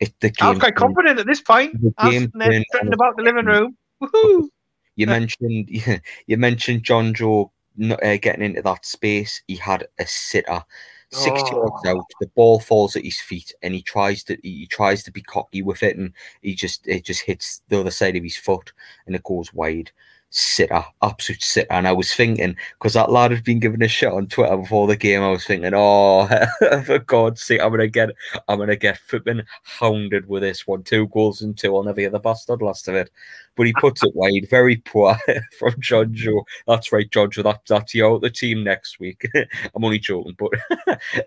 [0.00, 0.48] it, the game.
[0.48, 1.80] I'm quite confident at this point.
[1.80, 2.30] The game
[2.72, 3.76] sitting about the living room.
[4.02, 4.48] Woohoo!
[4.96, 5.68] You mentioned
[6.26, 9.42] you mentioned Jonjo uh, getting into that space.
[9.46, 10.64] He had a sitter.
[11.12, 11.56] Six oh.
[11.56, 15.12] yards out, the ball falls at his feet, and he tries to he tries to
[15.12, 18.36] be cocky with it, and he just it just hits the other side of his
[18.36, 18.72] foot,
[19.06, 19.92] and it goes wide
[20.36, 21.72] sitter, absolute sitter.
[21.72, 24.86] And I was thinking, because that lad had been given a shot on Twitter before
[24.86, 26.28] the game, I was thinking, oh,
[26.84, 28.10] for God's sake, I'm gonna get,
[28.48, 30.82] I'm gonna get flipping hounded with this one.
[30.82, 31.74] Two goals and two.
[31.74, 33.10] I'll never get the bastard last of it.
[33.56, 35.16] But he puts it wide, very poor
[35.58, 36.42] from Jonjo.
[36.66, 37.42] That's right, Jonjo.
[37.42, 39.26] That, that's you out the team next week.
[39.34, 40.52] I'm only joking, but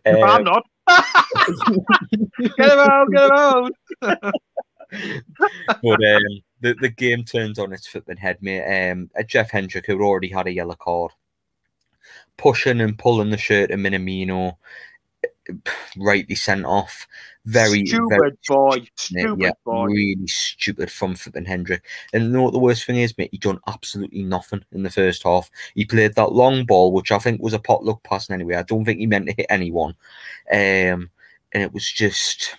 [0.06, 0.64] um, I'm not.
[2.58, 3.72] get him out, get him out.
[5.82, 8.92] but um, the, the game turns on its flipping head, mate.
[8.92, 11.12] Um, Jeff Hendrick, who already had a yellow card,
[12.38, 14.58] pushing and pulling the shirt of Minamino,
[15.98, 17.08] rightly sent off.
[17.46, 21.84] Very stupid very boy, stupid yeah, boy, really stupid from flipping Hendrick.
[22.14, 23.30] And you know what the worst thing is, mate?
[23.32, 25.50] He done absolutely nothing in the first half.
[25.74, 28.56] He played that long ball, which I think was a potluck pass anyway.
[28.56, 29.96] I don't think he meant to hit anyone,
[30.52, 31.10] um,
[31.52, 32.56] and it was just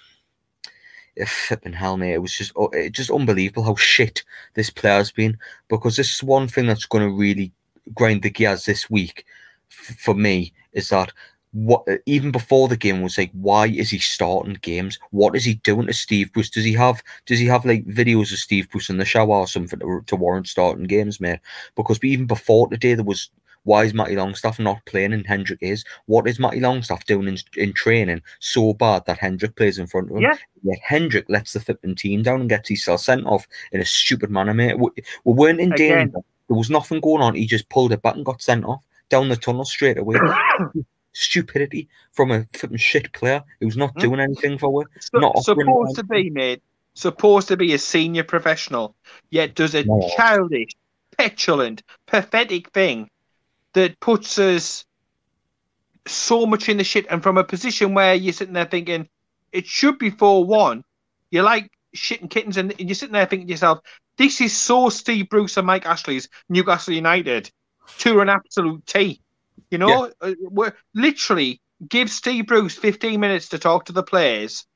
[1.26, 2.14] flipping hell, mate.
[2.14, 5.38] It was just oh, it just unbelievable how shit this player's been.
[5.68, 7.52] Because this is one thing that's going to really
[7.94, 9.24] grind the gears this week
[9.70, 11.12] f- for me is that
[11.52, 15.54] what even before the game was like why is he starting games what is he
[15.54, 18.88] doing to steve bruce does he have does he have like videos of steve bruce
[18.88, 21.40] in the shower or something to, to warrant starting games mate
[21.74, 23.30] because even before today there was
[23.64, 25.84] why is Matty Longstaff not playing and Hendrick is?
[26.06, 30.10] What is Matty Longstaff doing in, in training so bad that Hendrick plays in front
[30.10, 30.22] of him?
[30.22, 30.36] Yeah.
[30.62, 34.30] Yet Hendrick lets the flipping team down and gets himself sent off in a stupid
[34.30, 34.78] manner, mate.
[34.78, 34.88] We,
[35.24, 35.98] we weren't in Again.
[35.98, 36.18] danger.
[36.48, 37.34] There was nothing going on.
[37.34, 40.18] He just pulled it back and got sent off down the tunnel straight away.
[41.12, 44.00] stupidity from a flipping shit player who's not hmm?
[44.00, 44.88] doing anything for it.
[45.00, 46.62] So, not supposed to be, mate.
[46.94, 48.96] Supposed to be a senior professional,
[49.30, 50.10] yet does a no.
[50.16, 50.72] childish,
[51.16, 53.08] petulant, pathetic thing
[53.74, 54.84] that puts us
[56.06, 57.06] so much in the shit.
[57.10, 59.08] And from a position where you're sitting there thinking
[59.52, 60.84] it should be four one,
[61.30, 63.80] you're like shitting kittens, and you're sitting there thinking to yourself,
[64.16, 67.50] "This is so Steve Bruce and Mike Ashley's Newcastle United
[67.98, 69.20] to an absolute T."
[69.70, 70.10] You know, yeah.
[70.28, 74.66] Uh, we're literally give Steve Bruce 15 minutes to talk to the players,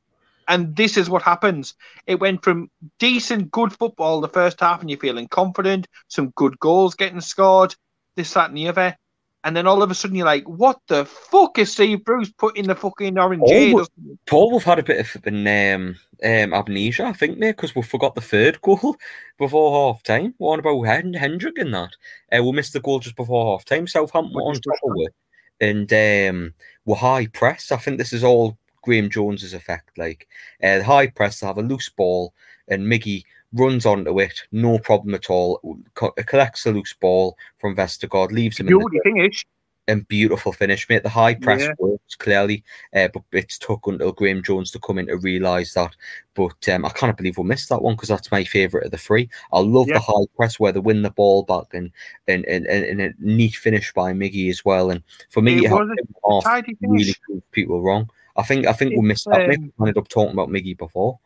[0.49, 1.75] and this is what happens.
[2.07, 6.59] It went from decent, good football the first half, and you're feeling confident, some good
[6.59, 7.75] goals getting scored,
[8.17, 8.97] this, that, and the other.
[9.45, 12.67] And then all of a sudden you're like, what the fuck is Steve Bruce putting
[12.67, 13.87] the fucking orange Paul,
[14.27, 17.83] Paul, we've had a bit of an um, um, amnesia, I think, mate, because we
[17.83, 18.97] forgot the third goal
[19.39, 20.35] before half time.
[20.39, 21.95] What about Hendrick in that?
[22.33, 23.87] Uh, we missed the goal just before half time.
[23.87, 25.15] Southampton on top of it.
[25.61, 26.55] And um,
[26.87, 27.71] we're high press.
[27.71, 29.99] I think this is all Graeme Jones's effect.
[29.99, 30.27] Like
[30.63, 32.33] uh, the high press, they have a loose ball,
[32.69, 33.25] and Miggy
[33.55, 35.61] runs onto it, no problem at all.
[35.95, 39.47] collects a loose ball from Vestergaard, leaves him Beauty in the finish.
[39.87, 41.03] And beautiful finish, mate.
[41.03, 41.73] The high press yeah.
[41.79, 42.65] works clearly,
[42.97, 45.95] uh, but it's took until Graeme Jones to come in to realise that.
[46.33, 48.97] But um, I can't believe we missed that one because that's my favourite of the
[48.97, 49.29] three.
[49.53, 49.95] I love yeah.
[49.95, 51.93] the high press where they win the ball back and
[52.27, 54.91] and, and, and, a neat finish by Miggy as well.
[54.91, 55.87] And for me, it, was
[56.25, 58.09] a really proved people wrong.
[58.37, 59.51] I think I think we missed that.
[59.51, 61.19] Um, we ended up talking about Miggy before.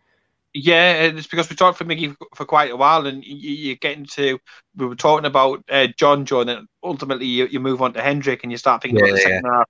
[0.61, 4.07] Yeah, it's because we talked for Miggy for quite a while, and you, are getting
[4.07, 4.38] to
[4.77, 8.42] we were talking about uh, Jonjo, and then ultimately you, you move on to Hendrick,
[8.42, 9.57] and you start thinking yeah, about the second yeah.
[9.57, 9.66] half.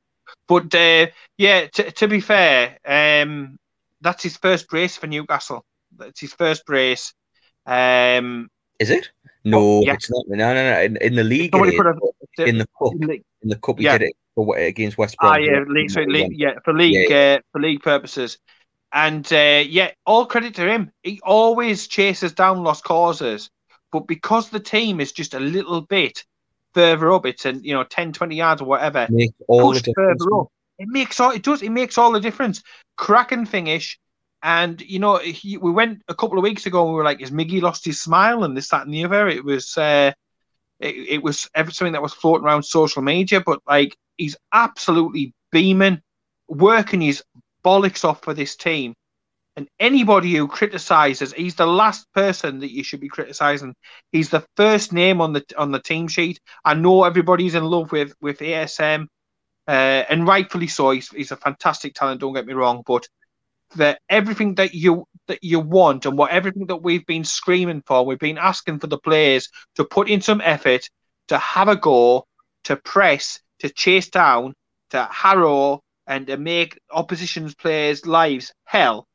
[0.46, 3.58] But uh, yeah, t- to be fair, um,
[4.00, 5.62] that's his first brace for Newcastle.
[5.94, 7.12] That's his first brace.
[7.66, 8.48] Um,
[8.78, 9.10] Is it?
[9.44, 9.92] No, oh, yeah.
[9.92, 10.24] it's not.
[10.28, 10.80] No, no, no.
[10.80, 11.76] In, in the league, in, in,
[12.58, 13.98] the cup, in the, in the cup, he yeah.
[13.98, 15.32] did it for, against West Brom.
[15.34, 17.36] Ah, yeah, league, so league, yeah, for league, yeah.
[17.36, 18.38] Uh, for league purposes.
[18.92, 20.90] And uh, yeah, all credit to him.
[21.02, 23.50] He always chases down lost causes.
[23.92, 26.24] But because the team is just a little bit
[26.74, 29.08] further up, it's and you know 10, 20 yards or whatever,
[29.48, 30.48] pushed further up.
[30.78, 31.62] It makes all it does.
[31.62, 32.62] It makes all the difference.
[32.96, 33.98] Cracking finish,
[34.42, 37.20] and you know he, we went a couple of weeks ago and we were like,
[37.20, 39.28] "Is Miggy lost his smile?" And this, that, and the other.
[39.28, 40.12] It was uh,
[40.80, 43.40] it, it was everything that was floating around social media.
[43.44, 46.00] But like, he's absolutely beaming,
[46.48, 47.22] working his
[47.68, 48.94] bollocks off for this team.
[49.56, 53.74] And anybody who criticizes, he's the last person that you should be criticizing.
[54.12, 56.38] He's the first name on the on the team sheet.
[56.64, 59.06] I know everybody's in love with with ASM,
[59.66, 60.92] uh, and rightfully so.
[60.92, 62.20] He's, he's a fantastic talent.
[62.20, 63.08] Don't get me wrong, but
[63.76, 68.06] that everything that you that you want and what everything that we've been screaming for,
[68.06, 70.88] we've been asking for the players to put in some effort,
[71.26, 72.24] to have a go,
[72.64, 74.54] to press, to chase down,
[74.90, 79.06] to harrow, and to make opposition's players' lives hell.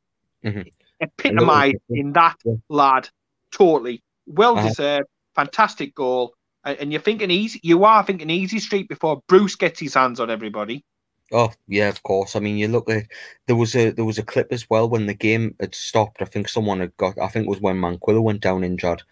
[0.42, 0.62] Mm-hmm.
[1.00, 2.54] Epitomised in that yeah.
[2.70, 3.10] lad,
[3.50, 4.68] totally well uh-huh.
[4.68, 6.34] deserved, fantastic goal.
[6.64, 10.30] And you're thinking easy, you are thinking easy street before Bruce gets his hands on
[10.30, 10.82] everybody.
[11.32, 12.36] Oh yeah, of course.
[12.36, 13.04] I mean, you look at
[13.46, 16.22] there was a there was a clip as well when the game had stopped.
[16.22, 17.18] I think someone had got.
[17.18, 19.02] I think it was when Manquillo went down injured,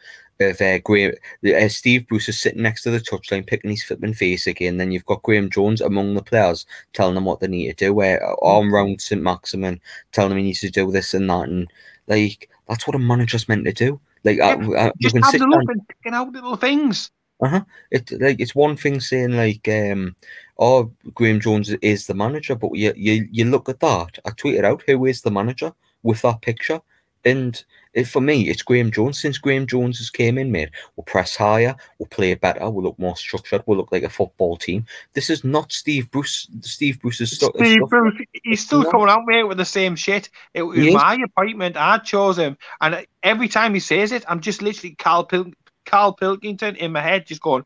[0.40, 1.14] of uh, Graeme,
[1.46, 4.76] uh, Steve Bruce is sitting next to the touchline, picking his flipping face again.
[4.76, 7.94] Then you've got Graeme Jones among the players, telling them what they need to do.
[7.94, 9.80] Where uh, arm round St Maximin,
[10.12, 11.72] telling them he needs to do this and that, and
[12.06, 14.00] like that's what a manager's meant to do.
[14.24, 17.10] Like, yeah, I, I, just have the look and picking out little things.
[17.42, 17.64] Uh huh.
[17.90, 20.14] It like it's one thing saying like, um,
[20.62, 24.18] oh, Graeme Jones is the manager, but you you you look at that.
[24.24, 25.72] I tweeted out who is the manager
[26.02, 26.80] with that picture,
[27.24, 27.62] and
[28.06, 29.20] for me, it's Graeme Jones.
[29.20, 32.98] Since Graeme Jones has came in, mate, we'll press higher, we'll play better, we'll look
[32.98, 34.86] more structured, we'll look like a football team.
[35.14, 36.48] This is not Steve Bruce.
[36.60, 37.90] Steve Bruce's stu- Steve stuff.
[37.90, 40.30] Bruce, he's still coming out, mate, with the same shit.
[40.54, 41.76] It was my appointment.
[41.76, 45.52] I chose him, and every time he says it, I'm just literally Carl Pil-
[45.86, 47.64] Carl Pilkington in my head, just going,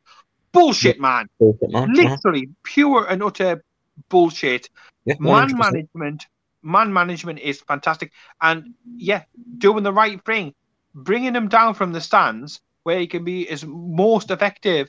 [0.52, 1.28] "Bullshit, man!
[1.38, 1.92] Bullshit, man.
[1.92, 3.62] Literally pure and utter
[4.08, 4.68] bullshit."
[5.04, 6.26] Yeah, man management
[6.66, 8.12] man management is fantastic.
[8.42, 9.22] And yeah,
[9.58, 10.54] doing the right thing,
[10.94, 14.88] bringing him down from the stands where he can be as most effective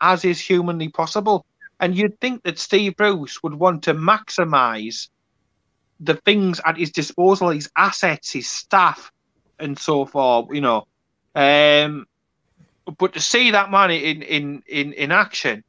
[0.00, 1.44] as is humanly possible.
[1.80, 5.08] And you'd think that Steve Bruce would want to maximize
[6.00, 9.12] the things at his disposal, his assets, his staff,
[9.58, 10.86] and so forth, you know.
[11.34, 12.06] Um,
[12.98, 15.64] but to see that man in, in, in, in action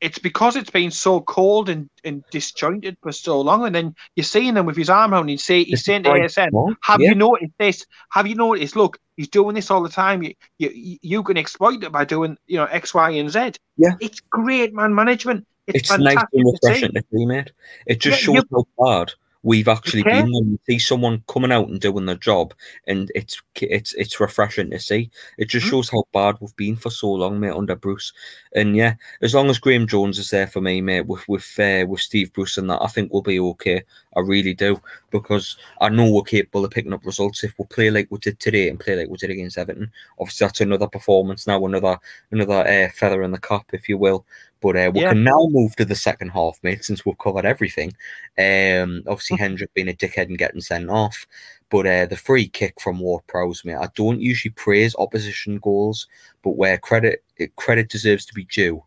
[0.00, 4.24] it's because it's been so cold and, and disjointed for so long, and then you're
[4.24, 5.30] seeing him with his arm around.
[5.30, 7.10] And say he's saying to ASM, "Have yeah.
[7.10, 7.86] you noticed this?
[8.10, 8.76] Have you noticed?
[8.76, 10.22] Look, he's doing this all the time.
[10.22, 13.52] You, you you can exploit it by doing you know X, Y, and Z.
[13.78, 15.46] Yeah, it's great man management.
[15.66, 17.52] It's, it's nice and refreshing to see, to see mate.
[17.86, 19.12] It just yeah, shows how bad
[19.46, 20.22] we've actually okay.
[20.22, 22.52] been when you see someone coming out and doing their job,
[22.88, 25.08] and it's it's it's refreshing to see.
[25.38, 25.76] It just mm-hmm.
[25.76, 28.12] shows how bad we've been for so long, mate, under Bruce.
[28.56, 31.86] And yeah, as long as Graeme Jones is there for me, mate, with with uh,
[31.88, 33.84] with Steve Bruce and that, I think we'll be okay.
[34.16, 34.80] I really do
[35.10, 38.40] because I know we're capable of picking up results if we play like we did
[38.40, 39.92] today and play like we did against Everton.
[40.18, 41.98] Obviously, that's another performance now, another
[42.32, 44.26] another uh, feather in the cap, if you will.
[44.60, 45.10] But uh, we yeah.
[45.10, 47.92] can now move to the second half, mate, since we've covered everything.
[48.38, 51.26] Um, obviously, Hendrick being a dickhead and getting sent off.
[51.68, 56.06] But uh, the free kick from Ward Prowse, mate, I don't usually praise opposition goals,
[56.42, 57.22] but where credit
[57.56, 58.82] credit deserves to be due,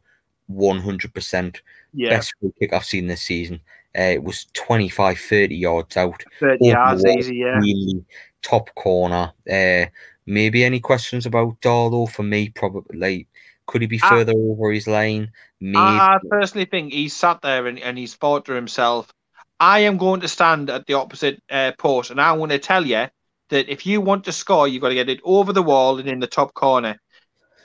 [0.52, 1.58] 100%.
[1.94, 2.10] Yeah.
[2.10, 3.60] Best free kick I've seen this season.
[3.98, 6.24] Uh, it was 25, 30 yards out.
[6.40, 7.58] 30 yards easy, yeah.
[7.60, 8.04] Really
[8.42, 9.34] top corner.
[9.52, 9.86] Uh,
[10.26, 12.10] maybe any questions about Darlow?
[12.10, 13.28] For me, probably
[13.70, 15.32] could he be further I, over his lane?
[15.62, 15.78] Maybe.
[15.78, 19.14] I, personally think he's sat there and, and he's thought to himself,
[19.60, 22.86] I am going to stand at the opposite uh, post, and I want to tell
[22.86, 23.06] you
[23.50, 26.10] that if you want to score, you've got to get it over the wall and
[26.10, 27.00] in the top corner.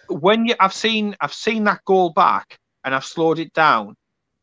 [0.08, 3.96] When you, I've seen, I've seen that goal back, and I've slowed it down,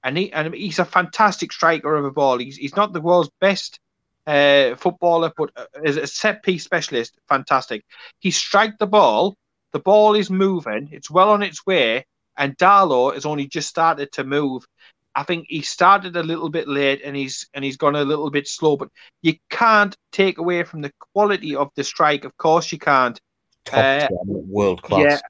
[0.04, 2.40] and he, and he's a fantastic striker of a ball.
[2.40, 3.80] He's, he's not the world's best
[4.26, 5.52] uh, footballer, but
[5.86, 7.86] as a set piece specialist, fantastic.
[8.18, 9.36] He strike the ball,
[9.72, 12.06] the ball is moving, it's well on its way,
[12.38, 14.66] and Darlow has only just started to move.
[15.14, 18.32] I think he started a little bit late and he's and he's gone a little
[18.32, 18.90] bit slow, but
[19.22, 22.24] you can't take away from the quality of the strike.
[22.24, 23.20] Of course, you can't.
[23.66, 25.22] Top uh, world class.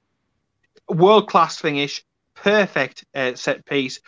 [0.88, 2.02] Yeah, world class finish,
[2.34, 4.00] perfect uh, set piece.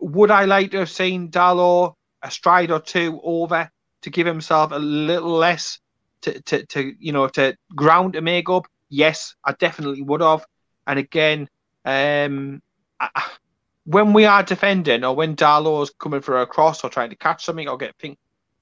[0.00, 3.70] Would I like to have seen Darlow a stride or two over
[4.02, 5.78] to give himself a little less
[6.22, 8.66] to, to, to you know to ground to make up?
[8.92, 10.44] Yes, I definitely would have.
[10.86, 11.48] And again,
[11.86, 12.60] um,
[13.00, 13.08] I,
[13.84, 17.42] when we are defending or when Darlow's coming for a cross or trying to catch
[17.44, 18.18] something or get ping,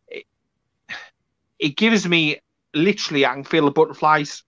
[0.07, 0.25] it,
[1.59, 2.39] it gives me
[2.75, 4.45] literally I can feel the butterflies,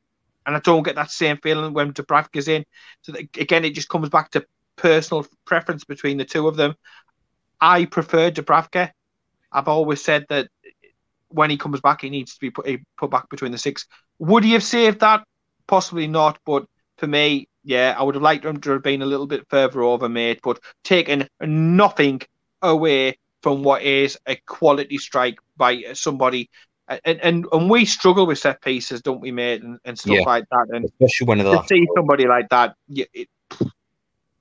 [0.46, 2.64] and I don't get that same feeling when Dubravka's in.
[3.02, 6.74] So that, again, it just comes back to personal preference between the two of them.
[7.60, 8.90] I prefer Dubravka.
[9.52, 10.48] I've always said that
[11.28, 13.86] when he comes back, he needs to be put, put back between the six.
[14.20, 15.24] Would he have saved that?
[15.66, 16.66] Possibly not, but
[16.98, 19.82] for me, yeah, I would have liked him to have been a little bit further
[19.82, 22.20] over, mate, but taking nothing
[22.60, 26.50] away from what is a quality strike by somebody.
[26.88, 30.22] And and, and we struggle with set pieces, don't we, mate, and, and stuff yeah.
[30.22, 30.66] like that.
[30.70, 33.28] And especially one of the to see somebody like that, yeah, it,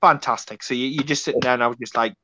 [0.00, 0.62] fantastic.
[0.62, 2.14] So you, you just sitting there, and I was just like,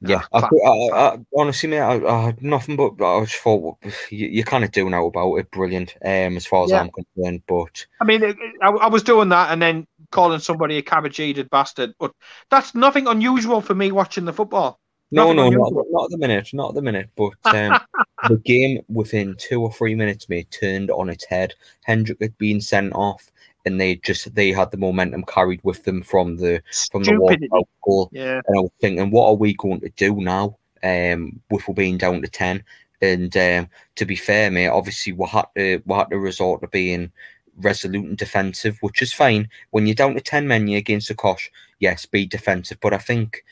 [0.00, 3.76] yeah, I, I, I, honestly, mate, I, had nothing but I just thought
[4.10, 5.50] you, you kind of do know about it.
[5.50, 6.80] Brilliant, um, as far as yeah.
[6.80, 7.42] I'm concerned.
[7.46, 8.22] But I mean,
[8.62, 12.12] I, I, was doing that and then calling somebody a cabbage-eated bastard, but
[12.50, 14.80] that's nothing unusual for me watching the football.
[15.12, 17.10] No, no, not, not at the minute, not at the minute.
[17.16, 17.80] But um,
[18.28, 21.54] the game within two or three minutes, mate, turned on its head.
[21.84, 23.30] Hendrick had been sent off
[23.66, 27.66] and they just they had the momentum carried with them from the from the walkout
[27.84, 28.08] goal.
[28.12, 28.40] Yeah.
[28.46, 30.56] And I was thinking, what are we going to do now?
[30.82, 32.64] Um, with we being down to ten.
[33.02, 36.68] And um, to be fair, mate, obviously we had to we had to resort to
[36.68, 37.12] being
[37.56, 39.48] resolute and defensive, which is fine.
[39.70, 42.78] When you're down to ten men, You're against a Kosh, yes, be defensive.
[42.80, 43.44] But I think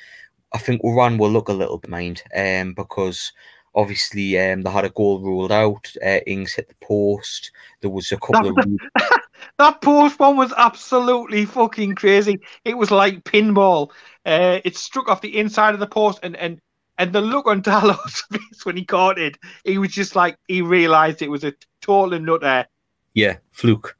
[0.53, 3.33] I think Uran will look a little bit mind, um, because
[3.74, 5.92] obviously um, they had a goal ruled out.
[6.04, 7.52] Uh, Ings hit the post.
[7.81, 8.57] There was a couple of
[9.59, 12.40] that post one was absolutely fucking crazy.
[12.64, 13.90] It was like pinball.
[14.26, 16.61] Uh, it struck off the inside of the post, and and
[16.98, 20.62] and the look on Darlow's face when he caught it, he was just like he
[20.62, 22.66] realised it was a total nutter.
[23.14, 23.96] Yeah, fluke.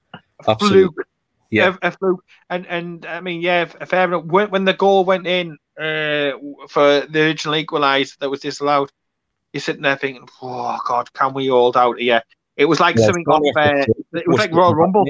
[0.47, 0.83] Absolutely.
[0.83, 1.09] Fluke.
[1.51, 2.25] Yeah, a, a, fluke.
[2.51, 4.25] And and I mean, yeah, fair enough.
[4.25, 6.33] When, when the goal went in uh,
[6.69, 8.93] for the original equaliser that was disallowed,
[9.53, 12.23] you're sitting there thinking, "Oh God, can we hold out here?"
[12.57, 13.57] It was like yeah, something off.
[13.57, 15.07] Uh, it was like Royal Rumble.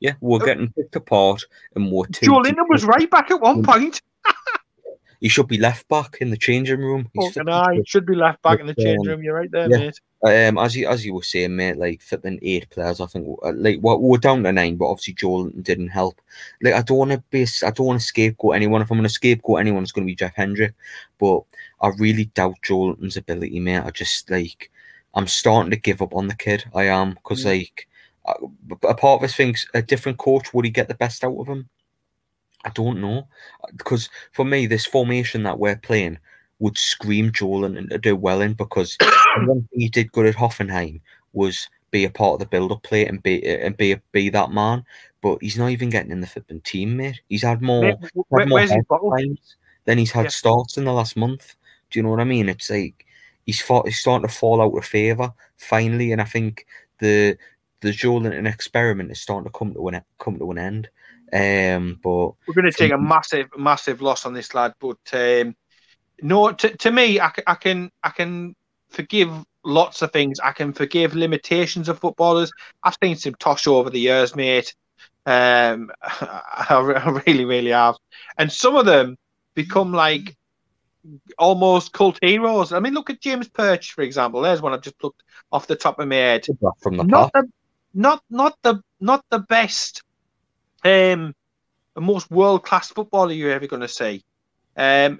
[0.00, 1.44] Yeah, we're getting picked apart
[1.76, 2.06] and we're.
[2.06, 4.02] Joelinton was right back at one point.
[5.22, 7.08] he should be left back in the changing room.
[7.14, 9.22] He's Fucking I should be left back in the changing room.
[9.22, 9.76] You're right there, yeah.
[9.78, 10.00] mate.
[10.48, 13.52] Um, as you as you were saying, mate, like flipping eight players, I think uh,
[13.54, 16.20] like we're, we're down to nine, but obviously Joelinton didn't help.
[16.60, 18.82] Like I don't want to be, I don't want to scapegoat anyone.
[18.82, 20.74] If I'm going to scapegoat anyone, it's going to be Jeff Hendrick.
[21.20, 21.42] But
[21.80, 23.78] I really doubt Joelinton's ability, mate.
[23.78, 24.72] I just like
[25.14, 26.64] I'm starting to give up on the kid.
[26.74, 27.58] I am because mm.
[27.58, 27.88] like
[28.24, 28.34] uh,
[28.88, 31.46] a part of us thinks a different coach would he get the best out of
[31.46, 31.68] him?
[32.64, 33.26] I don't know
[33.76, 36.18] because for me, this formation that we're playing
[36.58, 38.96] would scream Joelinton to do well in because
[39.38, 41.00] one thing he did good at Hoffenheim
[41.32, 44.84] was be a part of the build-up play and be and be be that man.
[45.20, 47.20] But he's not even getting in the flipping team, mate.
[47.28, 47.80] He's had more.
[47.80, 47.96] Where,
[48.40, 49.16] had more bottle?
[49.84, 50.30] Then he's had Yeah.
[50.30, 51.54] starts in the last month.
[51.90, 52.48] Do you know what I mean?
[52.48, 53.06] It's like
[53.46, 56.66] he's fought, he's starting to fall out of favour finally, and I think
[56.98, 57.36] the
[57.80, 60.88] the Joelinton experiment is starting to come to an come to an end.
[61.32, 65.56] Um, but We're going to take a massive, massive loss on this lad, but um,
[66.20, 68.54] no, to, to me, I, I can, I can
[68.90, 69.30] forgive
[69.64, 70.40] lots of things.
[70.40, 72.52] I can forgive limitations of footballers.
[72.82, 74.74] I've seen some tosh over the years, mate.
[75.24, 77.96] Um, I, I really, really have,
[78.38, 79.16] and some of them
[79.54, 80.36] become like
[81.38, 82.72] almost cult heroes.
[82.72, 84.40] I mean, look at James Perch, for example.
[84.40, 86.46] There's one I've just looked off the top of my head
[86.80, 87.52] from the not past, the
[87.94, 90.02] not not the not the best
[90.84, 91.34] um
[91.94, 94.22] the most world class footballer you're ever going to see
[94.76, 95.18] um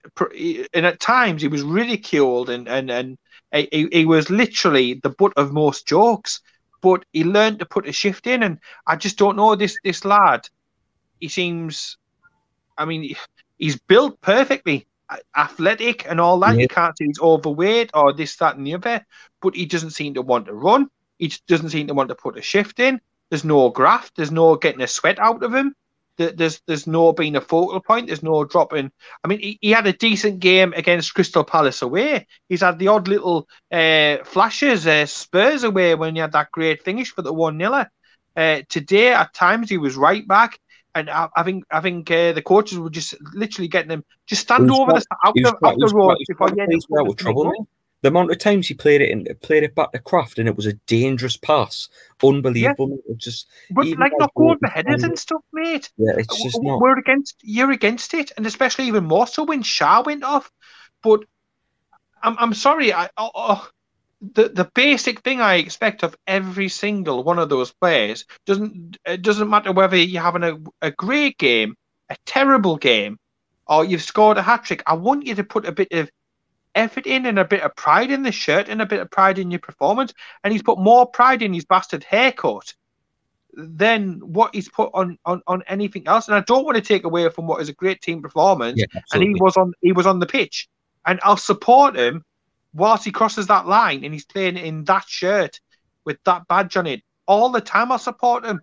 [0.74, 3.18] and at times he was ridiculed and and and
[3.52, 6.40] he, he- was literally the butt of most jokes
[6.82, 10.04] but he learned to put a shift in and i just don't know this this
[10.04, 10.40] lad
[11.20, 11.96] he seems
[12.78, 13.14] i mean
[13.58, 14.86] he's built perfectly
[15.36, 16.60] athletic and all that Yeah.
[16.60, 19.04] you can't say he's overweight or this that and the other
[19.42, 20.88] but he doesn't seem to want to run
[21.18, 23.00] he doesn't seem to want to put a shift in.
[23.32, 24.12] There's no graft.
[24.16, 25.74] There's no getting a sweat out of him.
[26.18, 28.08] There- There's there's no being a focal point.
[28.08, 28.92] There's no dropping.
[29.24, 32.26] I mean, he, he had a decent game against Crystal Palace away.
[32.50, 36.82] He's had the odd little uh, flashes, uh, Spurs away when he had that great
[36.84, 37.86] finish for the one 0
[38.36, 40.58] uh, Today, at times, he was right back.
[40.94, 44.42] And I, I think I think uh, the coaches were just literally getting him just
[44.42, 46.28] stand He was over got- the out he the, out the road got- he was
[46.28, 47.66] before got you to place where it was trouble.
[48.02, 50.56] The amount of times he played it in, played it back to Krafth, and it
[50.56, 51.88] was a dangerous pass,
[52.22, 52.98] unbelievable.
[53.08, 55.90] It just But like not going for headers and stuff, mate.
[55.96, 56.80] yeah, it's just W- not.
[56.80, 60.50] We're against you're against it, and especially even more so when Schär went off.
[61.02, 61.20] But
[62.22, 63.68] I'm I'm sorry, I oh, oh,
[64.34, 69.22] the the basic thing I expect of every single one of those players doesn't it
[69.22, 71.76] doesn't matter whether you're having a a great game,
[72.10, 73.18] a terrible game,
[73.68, 74.82] or you've scored a hat trick.
[74.86, 76.10] I want you to put a bit of
[76.74, 79.38] effort in and a bit of pride in the shirt and a bit of pride
[79.38, 80.12] in your performance.
[80.42, 82.74] And he's put more pride in his bastard haircut
[83.54, 86.28] than what he's put on, on, on anything else.
[86.28, 88.80] And I don't want to take away from what is a great team performance.
[88.80, 90.68] Yeah, and he was on he was on the pitch.
[91.04, 92.24] And I'll support him
[92.72, 95.60] whilst he crosses that line and he's playing in that shirt
[96.04, 97.02] with that badge on it.
[97.26, 98.60] All the time I'll support him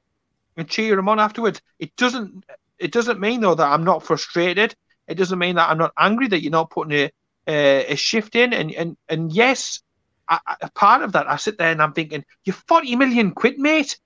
[0.58, 1.62] and cheer him on afterwards.
[1.78, 2.46] It doesn't
[2.80, 4.76] it doesn't mean though that I'm not frustrated.
[5.08, 7.12] It doesn't mean that I'm not angry that you're not putting a
[7.48, 8.54] a, a shift in.
[8.54, 9.82] And and and yes,
[10.28, 13.32] I, I, a part of that I sit there and I'm thinking, you're 40 million
[13.32, 13.98] quid, mate.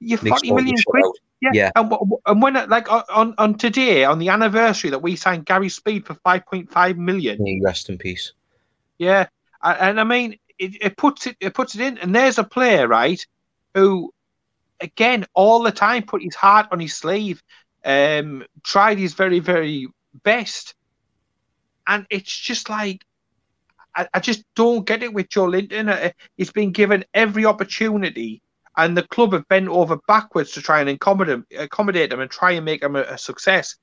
[0.00, 1.04] You're Next 40 one, million quid.
[1.04, 1.14] out.
[1.40, 1.50] Yeah.
[1.54, 1.70] Yeah.
[1.76, 1.92] And,
[2.26, 6.14] and when like on- on today on the anniversary that we signed Gary Speed for
[6.14, 7.60] 5.5 million.
[7.62, 8.32] Rest in peace.
[8.98, 9.28] Yeah,
[9.62, 12.44] A- and I mean, it, it puts it it puts it in, and there's a
[12.44, 13.24] player right
[13.74, 14.12] who,
[14.80, 17.40] again, all the time put his heart on his sleeve,
[17.84, 19.86] um, tried his very very
[20.24, 20.74] best,
[21.88, 23.04] and it's just like.
[23.96, 25.88] I, I just don't get it with Joelinton.
[25.90, 28.42] Uh, He's been given every opportunity,
[28.76, 32.30] and the club have bent over backwards to try and accommodate him, accommodate him and
[32.30, 33.76] try and make him a, a success.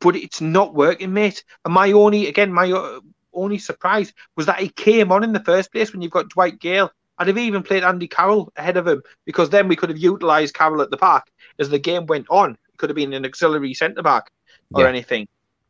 [0.00, 1.44] But it's not working, mate.
[1.64, 3.00] And my only, again, my uh,
[3.32, 6.58] only surprise was that he came on in the first place when you've got Dwight
[6.58, 6.90] Gayle.
[7.18, 10.54] I'd have even played Andy Carroll ahead of him because then we could have utilised
[10.54, 12.52] Carroll at the back as the game went on.
[12.52, 14.30] It could have been an auxiliary centre back
[14.74, 14.88] or Yeah.
[14.88, 15.28] anything.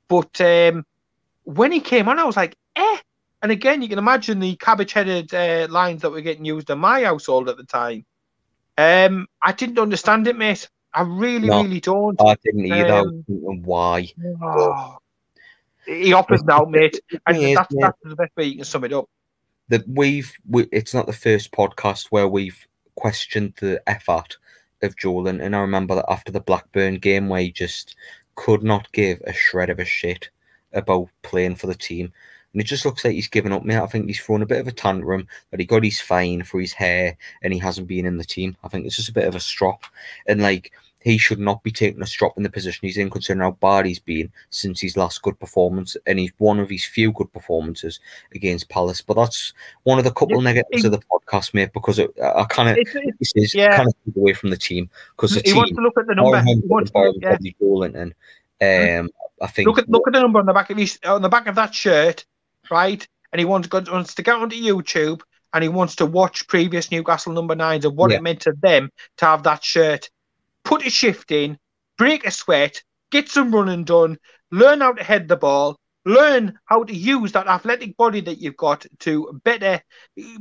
[0.09, 0.85] But um,
[1.55, 2.97] when he came on, I was like, eh.
[3.43, 6.79] And again, you can imagine the cabbage headed uh, lines that were getting used in
[6.79, 8.05] my household at the time.
[8.77, 10.69] Um, I didn't understand it, mate.
[10.93, 11.63] I really, No.
[11.63, 12.21] really don't.
[12.21, 12.99] I didn't either.
[12.99, 14.09] Um, why?
[14.43, 14.99] Oh.
[15.87, 17.01] He offers now, mate.
[17.27, 19.09] And is, that's, mate, that's the best way you can sum it up.
[19.69, 24.37] that we've we, it's not the first podcast where we've questioned the effort
[24.83, 27.97] of Jolan, and I remember that after the Blackburn game where he just
[28.35, 30.29] could not give a shred of a shit
[30.73, 32.13] about playing for the team.
[32.53, 33.77] And it just looks like he's given up, mate.
[33.79, 36.61] I think he's thrown a bit of a tantrum that he got his fine for
[36.61, 38.57] his hair and he hasn't been in the team.
[38.65, 39.85] I think it's just a bit of a strop.
[40.27, 43.41] And like he should not be taking a strop in the position he's in, considering
[43.45, 45.97] how bad he's been since his last good performance.
[46.07, 48.01] And he's one of his few good performances
[48.35, 49.01] against Palace.
[49.01, 49.53] But that's
[49.85, 52.69] one of the couple Yeah, negatives he- of the podcast, mate, because it, I kind
[52.69, 52.85] of
[53.21, 53.77] this is Yeah.
[53.77, 56.43] kind of away from the team because the he wants to look at the number.
[56.43, 58.05] He wants to the look, bottom, yeah.
[58.63, 59.09] Um,
[59.41, 61.29] I think look at look at the number on the back of his on the
[61.29, 62.25] back of that shirt,
[62.71, 63.07] right?
[63.33, 65.21] And he wants, wants to get onto YouTube
[65.53, 68.19] and he wants to watch previous Newcastle number nines and what Yeah.
[68.19, 70.11] it meant to them to have that shirt.
[70.65, 71.59] Put a shift in,
[71.97, 74.19] break a sweat, get some running done,
[74.51, 78.57] learn how to head the ball, learn how to use that athletic body that you've
[78.57, 79.81] got to better.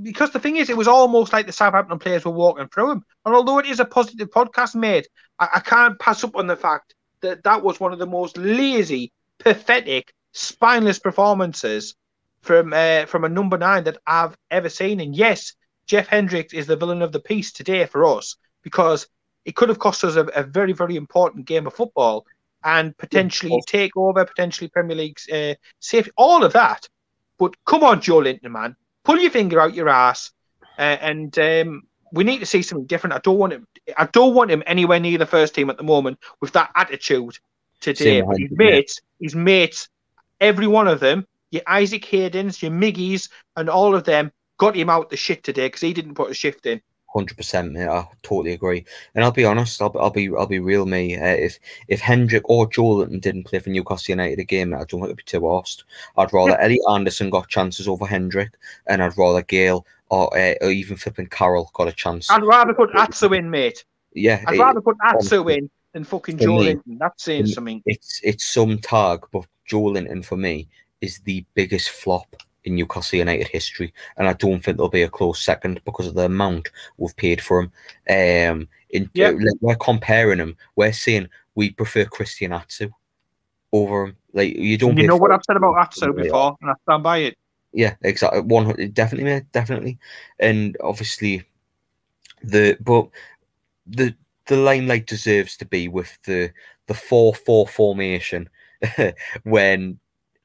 [0.01, 3.03] Because the thing is, it was almost like the Southampton players were walking through him.
[3.25, 5.07] And although it is a positive podcast, made,
[5.39, 8.37] I, I can't pass up on the fact that that was one of the most
[8.37, 11.95] lazy, pathetic, spineless performances
[12.41, 14.99] from uh, from a number nine that I've ever seen.
[14.99, 15.53] And yes,
[15.85, 19.07] Jeff Hendrick is the villain of the piece today for us because
[19.45, 22.25] it could have cost us a, a very very important game of football
[22.63, 26.87] and potentially take over, potentially Premier League's uh, safety, all of that.
[27.37, 30.31] But come on, Joelinton, man, pull your finger out your ass,
[30.77, 33.15] uh, and um, we need to see something different.
[33.15, 33.67] I don't want him.
[33.97, 37.37] I don't want him anywhere near the first team at the moment with that attitude
[37.79, 38.23] today.
[38.37, 39.89] His mates, his mates,
[40.39, 44.89] every one of them, your Isaac Haydens, your Miggies, and all of them got him
[44.89, 46.81] out the shit today because he didn't put a shift in.
[47.11, 47.87] Hundred percent, mate.
[47.87, 48.85] I totally agree.
[49.15, 49.81] And I'll be honest.
[49.81, 51.17] I'll, I'll be I'll be real, me.
[51.17, 51.57] Uh, if
[51.87, 55.17] if Hendrick or Joelinton didn't play for Newcastle United a game, I don't think it'd
[55.17, 55.85] be too worst.
[56.17, 56.61] I'd rather yeah.
[56.61, 58.51] Elliot Anderson got chances over Hendrick,
[58.85, 62.29] and I'd rather Gayle or, uh, or even flipping Carroll got a chance.
[62.29, 63.85] I'd rather put Atsu in, mate.
[64.13, 66.97] Yeah, I'd it, rather put Atsu in than fucking Joelinton.
[66.99, 67.81] That's saying something.
[67.85, 70.67] It's it's some tag, but Joelinton for me
[71.01, 75.09] is the biggest flop in Newcastle United history, and I don't think there'll be a
[75.09, 77.71] close second because of the amount we've paid for him.
[78.09, 79.35] Um, in yep.
[79.35, 80.57] uh, we're comparing him.
[80.75, 82.89] We're saying we prefer Christian Atsu
[83.71, 84.17] over him.
[84.33, 84.97] Like you don't.
[84.97, 87.37] You know what I've said about Atsu before, and I stand by it.
[87.71, 88.41] Yeah, exactly.
[88.41, 89.99] One definitely, mate, definitely,
[90.39, 91.43] and obviously
[92.43, 93.09] the but
[93.85, 94.15] the
[94.47, 96.51] the limelight deserves to be with the
[96.87, 98.49] the four four formation
[99.43, 99.99] when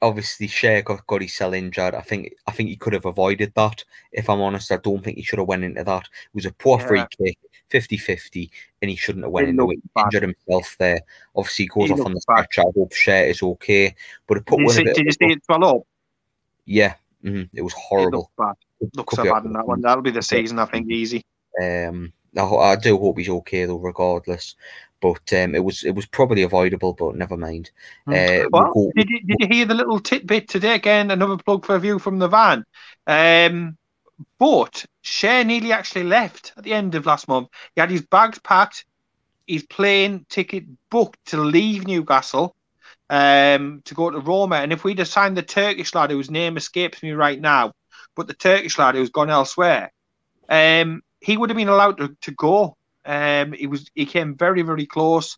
[0.05, 1.95] obviously Schär got, got his cell injured.
[1.95, 3.83] I think I think he could have avoided that.
[4.12, 6.03] If I'm honest, I don't think he should have went into that.
[6.03, 6.87] It was a poor yeah.
[6.87, 7.39] free kick,
[7.70, 8.51] 50-50,
[8.83, 9.79] and he shouldn't have went into it.
[9.83, 11.01] He injured himself there.
[11.35, 12.62] Obviously, he goes he off on the stretcher.
[12.62, 13.95] I hope is okay.
[14.27, 15.83] But it put did, you see, did you see it swell up?
[16.66, 16.95] Yeah,
[17.25, 17.57] mm-hmm.
[17.57, 18.31] it was horrible.
[18.39, 18.55] It bad.
[18.97, 19.81] Looks so bad in that one.
[19.81, 21.22] That'll be the season, I think, easy.
[21.62, 24.57] Um, I, I do hope he's okay though, regardless
[25.05, 26.95] but um, it was it was probably avoidable.
[26.95, 27.70] But never mind.
[28.07, 28.14] Hmm.
[28.14, 30.75] Uh, well, we'll did you did you hear the little tidbit today?
[30.75, 32.64] Again, another plug for a view from the van.
[33.07, 33.77] Um,
[34.39, 37.49] but Schär nearly actually left at the end of last month.
[37.75, 38.87] He had his bags packed,
[39.47, 42.57] his plane ticket booked to leave Newcastle
[43.11, 44.57] um, to go to Roma.
[44.57, 47.73] And if we'd have signed the Turkish lad whose name escapes me right now,
[48.17, 49.93] but the Turkish lad who's gone elsewhere,
[50.49, 52.77] um, he would have been allowed to, to go.
[53.05, 55.37] Um, he was he came very very close.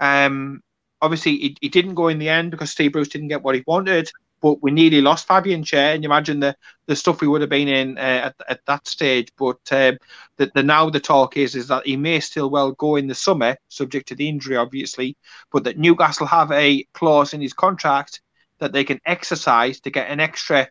[0.00, 0.60] Um,
[1.00, 3.64] obviously he, he didn't go in the end because Steve Bruce didn't get what he
[3.66, 4.10] wanted.
[4.40, 6.54] But we nearly lost Fabian Schär, and you imagine the,
[6.86, 9.28] the stuff we would have been in uh, at, at that stage.
[9.36, 9.98] But um,
[10.36, 13.14] the, the now the talk is is that he may still well go in the
[13.14, 15.16] summer, subject to the injury, obviously.
[15.50, 18.20] But that Newcastle have a clause in his contract
[18.58, 20.68] that they can exercise to get an extra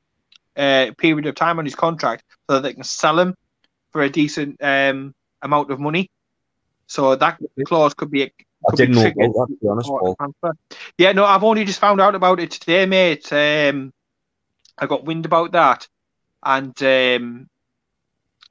[0.55, 3.35] uh, period of time on his contract so that they can sell him
[3.91, 6.09] for a decent um, amount of money.
[6.87, 8.31] So that clause could be.
[8.71, 10.15] I didn't know that, to be honest, Paul.
[10.97, 13.31] Yeah, no, I've only just found out about it today, mate.
[13.31, 13.93] Um,
[14.77, 15.87] I got wind about that,
[16.43, 17.49] and um,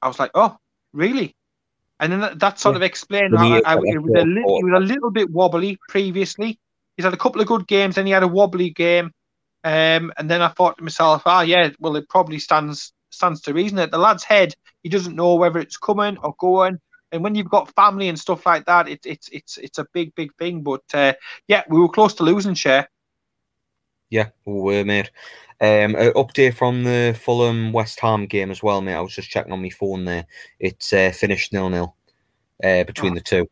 [0.00, 0.56] I was like, "Oh,
[0.92, 1.34] really?"
[2.00, 2.78] And then that, that sort yeah.
[2.78, 5.78] of explained how I, I, it was a li- he was a little bit wobbly
[5.88, 6.58] previously.
[6.96, 9.12] He's had a couple of good games, then he had a wobbly game,
[9.64, 13.54] um, and then I thought to myself, "Ah, yeah, well, it probably stands stands to
[13.54, 16.78] reason that the lad's head, he doesn't know whether it's coming or going."
[17.14, 20.14] And when you've got family and stuff like that, it, it's it's it's a big
[20.16, 20.62] big thing.
[20.62, 21.14] But uh,
[21.46, 22.86] yeah, we were close to losing Schär.
[24.10, 25.10] Yeah, we were, mate.
[25.60, 28.94] Um, an update from the Fulham West Ham game as well, mate.
[28.94, 30.26] I was just checking on my phone there.
[30.58, 31.94] It's uh, finished nil nil
[32.62, 33.14] uh, between oh.
[33.14, 33.48] the two.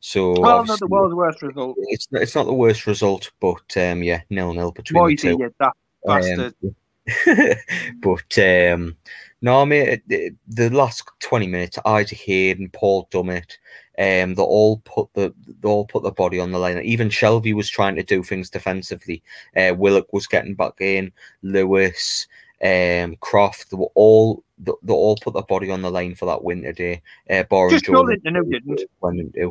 [0.00, 1.76] So well, not the world's worst result.
[1.88, 5.52] It's it's not the worst result, but um, yeah, nil nil between Boy, the two.
[5.58, 5.72] that
[6.04, 6.54] bastard.
[6.62, 6.74] Um,
[8.00, 8.96] but um,
[9.40, 13.56] no, mate, the last twenty minutes, Isaac Hayden, Paul Dummett,
[13.98, 16.78] um, they all put the they all put the body on the line.
[16.78, 19.22] Even Shelvey was trying to do things defensively.
[19.56, 21.12] Uh, Willock was getting back in.
[21.42, 22.26] Lewis,
[22.62, 26.26] um, Krafth, they were all they, they all put their body on the line for
[26.26, 27.02] that win today.
[27.30, 28.90] Uh, Boris Just Jordan didn't.
[29.00, 29.48] Went into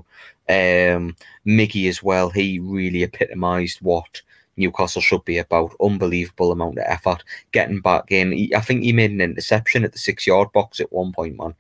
[0.50, 1.16] um,
[1.46, 2.30] Miggy as well.
[2.30, 4.22] He really epitomised what
[4.58, 5.76] Newcastle should be about.
[5.82, 8.32] Unbelievable amount of effort getting back in.
[8.32, 11.38] He, I think he made an interception at the six yard box at one point,
[11.38, 11.54] man.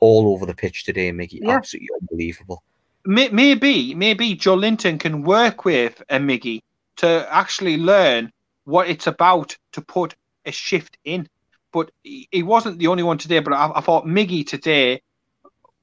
[0.00, 1.40] All over the pitch today, Miggy.
[1.42, 1.56] Yeah.
[1.56, 2.62] Absolutely unbelievable.
[3.04, 6.62] Maybe, maybe Joelinton can work with uh, a Miggy
[6.96, 8.32] to actually learn
[8.64, 11.28] what it's about to put a shift in.
[11.72, 13.40] But he wasn't the only one today.
[13.40, 15.02] But I, I thought Miggy today,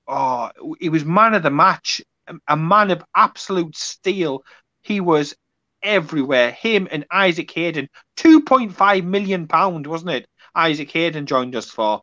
[0.07, 2.01] oh, he was man of the match,
[2.47, 4.43] a man of absolute steel.
[4.81, 5.35] He was
[5.83, 6.51] everywhere.
[6.51, 10.27] Him and Isaac Hayden, two point five million pound, wasn't it?
[10.55, 12.01] Isaac Hayden joined us for.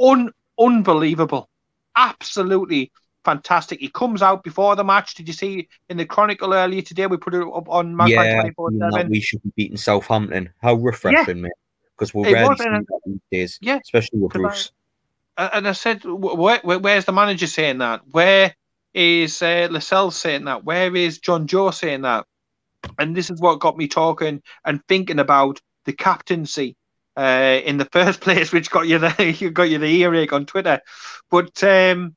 [0.00, 1.48] Un- unbelievable,
[1.96, 2.92] absolutely
[3.24, 3.80] fantastic.
[3.80, 5.14] He comes out before the match.
[5.14, 7.06] Did you see in the Chronicle earlier today?
[7.06, 9.08] We put it up on Magpie yeah, 24/7.
[9.08, 10.50] we should be beating Southampton.
[10.62, 11.52] How refreshing, mate!
[11.96, 14.72] Because we're rarely was, seeing and- that these days, Yeah, especially with I- Bruce.
[15.36, 18.00] Uh, and I said, where, where, where's the manager saying that?
[18.10, 18.56] Where
[18.94, 20.64] is uh, Lascelles saying that?
[20.64, 22.26] Where is Jonjo saying that?
[22.98, 26.76] And this is what got me talking and thinking about the captaincy
[27.16, 30.80] uh, in the first place, which got you the got you the earache on Twitter.
[31.30, 32.16] But um,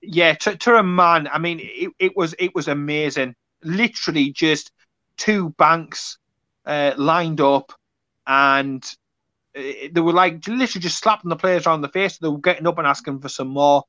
[0.00, 3.34] yeah, to, to a man, I mean, it, it was it was amazing.
[3.62, 4.70] Literally, just
[5.16, 6.18] two banks
[6.64, 7.72] uh, lined up,
[8.26, 8.84] and
[9.56, 9.62] uh,
[9.92, 12.18] they were like literally just slapping the players around the face.
[12.18, 13.84] They were getting up and asking for some more.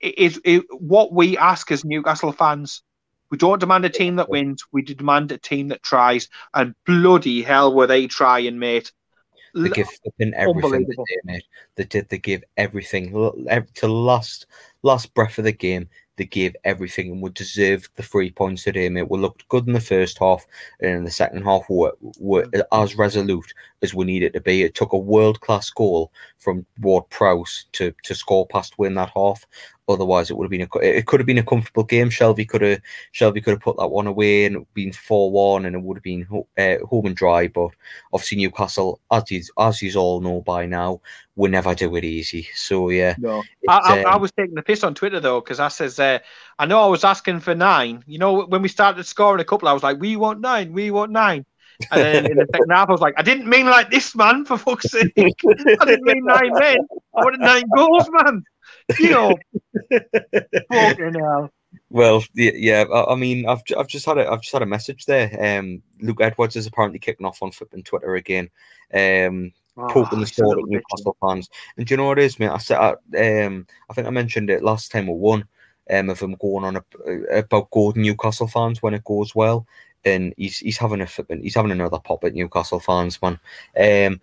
[0.00, 2.82] Is it, what we ask as Newcastle fans.
[3.30, 4.64] We don't demand a team that wins.
[4.72, 6.28] We demand a team that tries.
[6.52, 8.90] And bloody hell, were they trying, mate?
[9.54, 11.42] They give flipping everything they did.
[11.76, 12.08] They did.
[12.08, 14.46] They give everything to last
[14.82, 15.88] last breath of the game.
[16.16, 19.10] They gave everything and would deserve the three points today, mate.
[19.10, 20.46] We looked good in the first half,
[20.80, 22.62] and in the second half, were were mm.
[22.72, 24.62] as resolute as we needed to be.
[24.62, 29.12] It took a world class goal from Ward Prowse to to score past win that
[29.14, 29.46] half.
[29.90, 32.08] Otherwise, it would have been a it could have been a comfortable game.
[32.08, 32.80] Shelvey could have
[33.12, 35.74] Shelvey could have put that one away and it would have been four one, and
[35.76, 36.26] it would have been
[36.58, 37.48] uh, home and dry.
[37.48, 37.70] But
[38.12, 41.00] obviously, Newcastle, as you as you all know by now,
[41.36, 42.48] we never do it easy.
[42.54, 43.40] So yeah, No.
[43.40, 45.98] it's, I, I, I um, was taking the piss on Twitter though, because I says,
[45.98, 46.18] uh,
[46.58, 48.04] I know I was asking for nine.
[48.06, 50.90] You know, when we started scoring a couple, I was like, we want nine, we
[50.90, 51.44] want nine.
[51.90, 54.44] And then in the second half, I was like, I didn't mean like this, man,
[54.44, 55.12] for fuck's sake.
[55.16, 56.78] I didn't mean nine men.
[57.16, 58.44] I wanted nine goals, man.
[58.98, 59.36] You know,
[60.72, 61.50] fucking hell.
[61.90, 62.84] Well, yeah, yeah.
[63.08, 65.58] I, mean, I've I've just had a I've just had a message there.
[65.58, 68.50] Um, Luke Edwards is apparently kicking off on flipping Twitter again.
[68.92, 69.52] Um,
[69.88, 70.64] poking the sword at.
[70.66, 71.48] Newcastle fans.
[71.76, 72.50] And do you know what it is, mate?
[72.50, 75.46] I said, I, um, I think I mentioned it last time we won.
[75.90, 79.66] Um, of him going on a, about Gordon Newcastle fans when it goes well,
[80.04, 81.08] and he's he's having a
[81.42, 83.38] he's having another pop at Newcastle fans, man.
[83.76, 84.20] Um,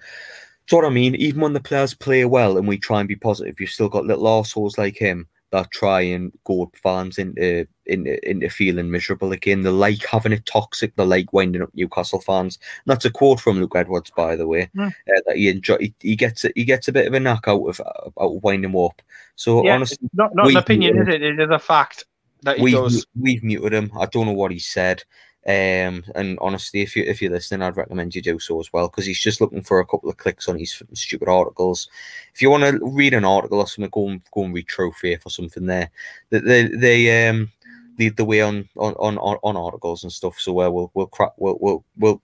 [0.68, 1.16] do you know what I mean?
[1.16, 4.06] Even when the players play well and we try and be positive, you've still got
[4.06, 9.62] little arseholes like him that try and goad fans into, into into feeling miserable again.
[9.62, 10.96] They like having it toxic.
[10.96, 12.60] They like winding up Newcastle fans.
[12.86, 14.70] And that's a quote from Luke Edwards, by the way.
[14.76, 14.88] Hmm.
[14.88, 15.78] Uh, that he enjoy.
[15.80, 18.44] He, he gets a, he gets a bit of a knock out of out of
[18.44, 19.02] winding up.
[19.36, 21.22] So Yeah, honestly, Not, not an opinion, is it?
[21.22, 22.06] It is a fact
[22.42, 23.06] that he we've does.
[23.18, 23.92] we've muted him.
[23.98, 25.04] I don't know what he said.
[25.48, 28.90] Um, and honestly, if you if you're listening, I'd recommend you do so as well
[28.90, 31.88] because he's just looking for a couple of clicks on his stupid articles.
[32.34, 34.92] If you want to read an article or something, go and go and read True
[34.92, 35.66] Faith or something.
[35.66, 35.90] There,
[36.32, 37.50] they they, they um
[37.98, 40.38] lead the way on on on, on articles and stuff.
[40.38, 42.22] So uh, we'll we'll crack we'll we'll, we'll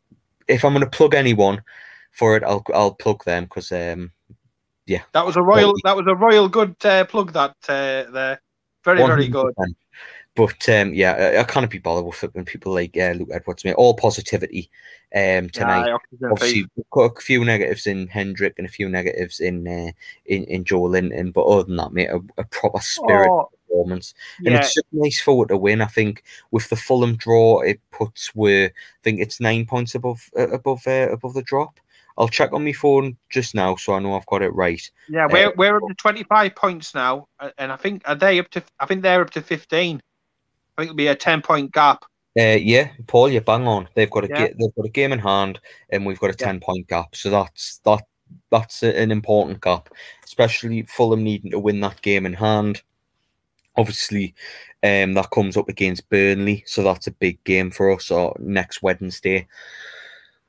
[0.49, 1.61] if I'm going to plug anyone
[2.11, 4.11] for it, I'll I'll plug them because um
[4.85, 5.73] yeah That was a royal.
[5.85, 7.31] That was a royal good uh, plug.
[7.31, 8.41] That uh, there,
[8.83, 9.53] very very good.
[10.35, 10.35] 100%.
[10.35, 13.29] But um, yeah, I, I can't be bothered with it when people like uh, Luke
[13.31, 13.63] Edwards.
[13.63, 14.69] Mate, all positivity
[15.15, 15.87] um, tonight.
[15.87, 16.65] Yeah, Obviously,
[16.95, 19.91] a few negatives in Hendrick and a few negatives in uh,
[20.25, 24.13] in in Joelinton, but other than that, mate, a, a proper spirit Oh, performance.
[24.39, 25.81] And yeah, it's just nice for it to win.
[25.81, 30.29] I think with the Fulham draw, it puts where I think it's nine points above
[30.37, 31.79] uh, above uh, above the drop.
[32.17, 34.81] I'll check on my phone just now, so I know I've got it right.
[35.09, 35.27] yeah.
[35.29, 38.49] We're we're up to twenty five points now, uh, and I think are they up
[38.51, 38.63] to?
[38.79, 40.01] I think they're up to fifteen.
[40.77, 42.03] I think it'll be a ten point gap.
[42.39, 43.87] Uh, yeah, Paul, you bang on.
[43.93, 44.47] They've got a Yeah.
[44.47, 45.59] ga- they've got a game in hand,
[45.89, 46.47] and we've got a Yeah.
[46.47, 47.15] ten point gap.
[47.15, 48.03] So that's that
[48.49, 49.89] that's an important gap,
[50.23, 52.81] especially Fulham needing to win that game in hand.
[53.75, 54.33] Obviously,
[54.81, 58.09] um, that comes up against Burnley, so that's a big game for us.
[58.09, 59.47] Or next Wednesday.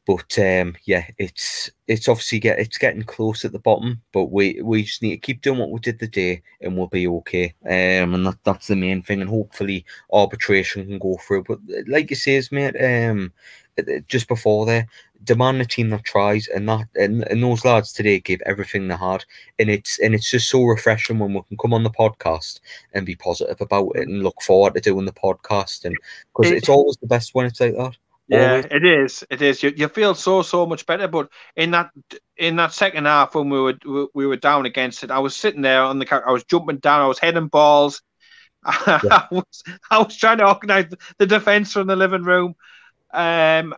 [0.06, 4.60] But um, yeah, it's it's obviously get it's getting close at the bottom, but we
[4.62, 7.54] we just need to keep doing what we did the day, and we'll be okay.
[7.64, 11.44] Um, and that, that's the main thing, and hopefully arbitration can go through.
[11.44, 13.32] But like you says, mate, um,
[14.06, 14.86] just before there,
[15.24, 18.96] demand a team that tries, and that and, and those lads today gave everything they
[18.96, 19.24] had,
[19.58, 22.60] and it's and it's just so refreshing when we can come on the podcast
[22.92, 25.96] and be positive about it and look forward to doing the podcast, and
[26.36, 27.96] because it's always the best when it's like that.
[28.26, 29.24] Yeah, it is.
[29.30, 29.62] It is.
[29.62, 31.08] You, you feel so so much better.
[31.08, 31.90] But in that
[32.36, 35.36] in that second half when we were we- we were down against it, I was
[35.36, 36.22] sitting there on the couch.
[36.26, 37.02] I was jumping down.
[37.02, 38.02] I was heading balls.
[38.64, 40.86] I was I was trying to organise
[41.18, 42.54] the defence from the living room.
[43.12, 43.74] Um,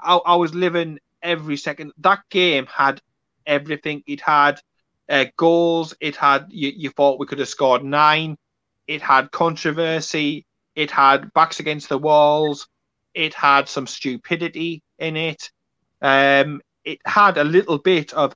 [0.00, 1.92] I, I was living every second.
[1.98, 3.00] That game had
[3.46, 4.02] everything.
[4.06, 4.60] It had
[5.08, 5.94] uh, goals.
[6.00, 8.36] It had you, you thought we could have scored nine.
[8.86, 10.46] It had controversy.
[10.76, 12.68] It had backs against the walls.
[13.14, 15.50] It had some stupidity in it.
[16.00, 18.34] Um, it had a little bit of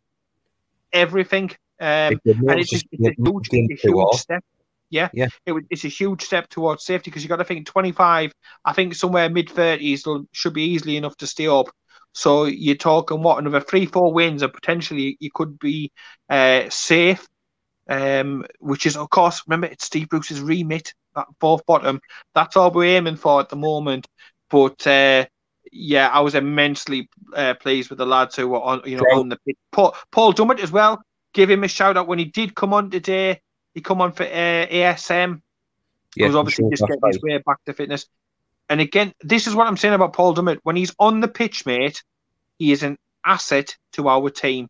[0.93, 1.51] everything.
[1.81, 4.45] Um, It and it's, a, it's a huge, it's a huge step.
[4.89, 5.29] Yeah, yeah.
[5.47, 8.33] It, it's a huge step towards safety because you got to think 25.
[8.65, 11.67] I think somewhere mid 30s should be easily enough to stay up.
[12.13, 15.91] So you're talking what another three, four wins, and potentially you could be
[16.31, 17.27] uh, safe.
[17.89, 22.01] Um, which is of course, remember it's Steve Bruce's remit, that fourth bottom.
[22.35, 24.07] That's all we're aiming for at the moment.
[24.51, 25.27] But uh,
[25.73, 29.29] yeah, I was immensely uh, pleased with the lads who were on, you know, on
[29.29, 29.57] the pitch.
[29.73, 31.03] Paul, Paul Dummett as well.
[31.33, 33.41] Give him a shout out when he did come on today.
[33.75, 35.43] He come on for uh, ASM.
[36.17, 37.15] Yeah, he was obviously sure just getting right.
[37.15, 38.07] his way back to fitness.
[38.69, 40.61] And again, this is what I'm saying about Paul Dummett.
[40.63, 42.03] When he's on the pitch, mate,
[42.59, 44.69] he is an asset to our team.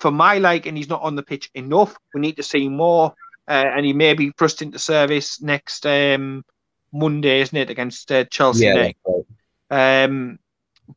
[0.00, 1.96] For my liking, he's not on the pitch enough.
[2.12, 3.14] We need to see more.
[3.46, 6.44] Uh, and he may be thrust into service next um,
[6.92, 8.66] Monday, isn't it, against uh, Chelsea?
[8.66, 8.92] Yeah,
[9.70, 10.04] right.
[10.04, 10.38] um,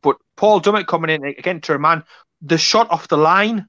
[0.02, 2.04] but Paul Dummett coming in again to a man,
[2.42, 3.68] the shot off the line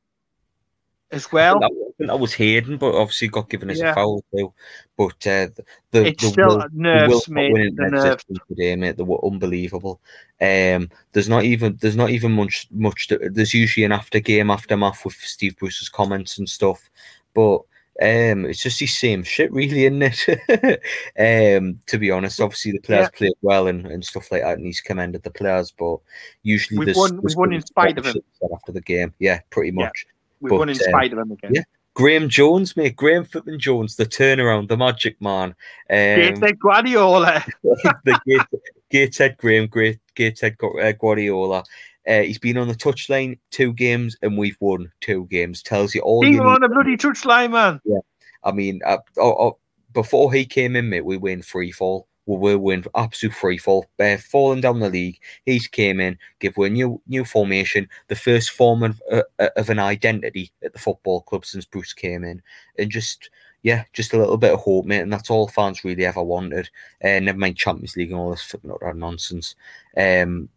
[1.12, 1.61] as well.
[1.61, 1.70] That,
[2.01, 3.93] that was Hayden, but obviously got given as yeah.
[3.93, 4.53] a foul too.
[4.97, 5.49] But uh,
[5.91, 7.77] the it's the still will, nerves, the mate.
[7.77, 8.24] The nerves.
[8.49, 10.01] today, mate, they were unbelievable.
[10.41, 13.09] Um, there's not even there's not even much much.
[13.09, 16.91] To, there's usually an after game aftermath with Steve Bruce's comments and stuff,
[17.35, 17.62] but.
[18.01, 20.82] Um, it's just the same shit, really, isn't it?
[21.59, 23.18] um, to be honest, obviously the players yeah.
[23.18, 25.99] played well and, and stuff like that, and he's commended the players, but
[26.42, 28.16] usually we've there's, won, we've won in spite of him
[28.53, 29.14] after the game.
[29.18, 30.05] Yeah, pretty much.
[30.07, 30.12] Yeah.
[30.40, 31.55] We've but, won in spite um, of him again.
[31.55, 31.62] Yeah.
[31.94, 32.94] Graeme Jones, mate.
[32.94, 35.49] Graeme Footman Jones, the turnaround, the magic man.
[35.49, 35.55] Um,
[35.88, 37.42] Gateshead Guardiola.
[37.62, 41.64] the Gate, Gateshead Graeme, great Gateshead uh, Guardiola.
[42.07, 45.62] Uh, he's been on the touchline two games and we've won two games.
[45.62, 46.22] Tells you all.
[46.22, 47.80] He you on the bloody touchline, man.
[47.84, 47.98] Yeah,
[48.44, 49.59] I mean, uh, oh, oh,
[49.92, 54.16] before he came in, mate, we win free fall will win absolute free fall, uh,
[54.16, 55.18] falling down the league.
[55.44, 59.70] He's came in, give a new new formation, the first form of uh, uh, of
[59.70, 62.42] an identity at the football club since Bruce came in,
[62.78, 63.30] and just
[63.62, 66.68] yeah, just a little bit of hope, mate, and that's all fans really ever wanted.
[67.02, 68.54] Uh, never mind Champions League and all this
[68.94, 69.54] nonsense.
[69.96, 70.48] Um,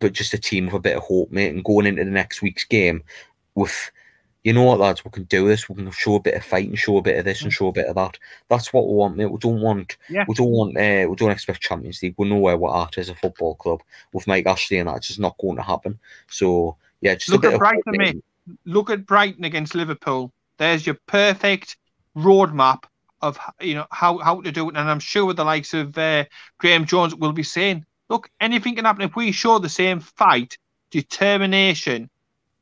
[0.00, 2.42] but just a team with a bit of hope, mate, and going into the next
[2.42, 3.02] week's game
[3.54, 3.90] with
[4.44, 5.68] you know what, lads, we can do this.
[5.68, 7.68] We can show a bit of fight and show a bit of this and show
[7.68, 8.18] a bit of that.
[8.48, 9.30] That's what we want, mate.
[9.30, 10.24] We don't want, yeah.
[10.28, 12.14] we don't want, uh, we don't expect Champions League.
[12.16, 13.82] We know where we're at as a football club
[14.12, 15.98] with Mike Ashley, and that's just not going to happen.
[16.30, 18.24] So yeah, just look at Brighton, mate.
[18.64, 20.32] Look at Brighton against Liverpool.
[20.56, 21.76] There's your perfect
[22.16, 22.84] roadmap
[23.20, 26.24] of you know how how to do it, and I'm sure the likes of uh,
[26.58, 30.58] Graeme Jones will be saying, look, anything can happen if we show the same fight,
[30.90, 32.10] determination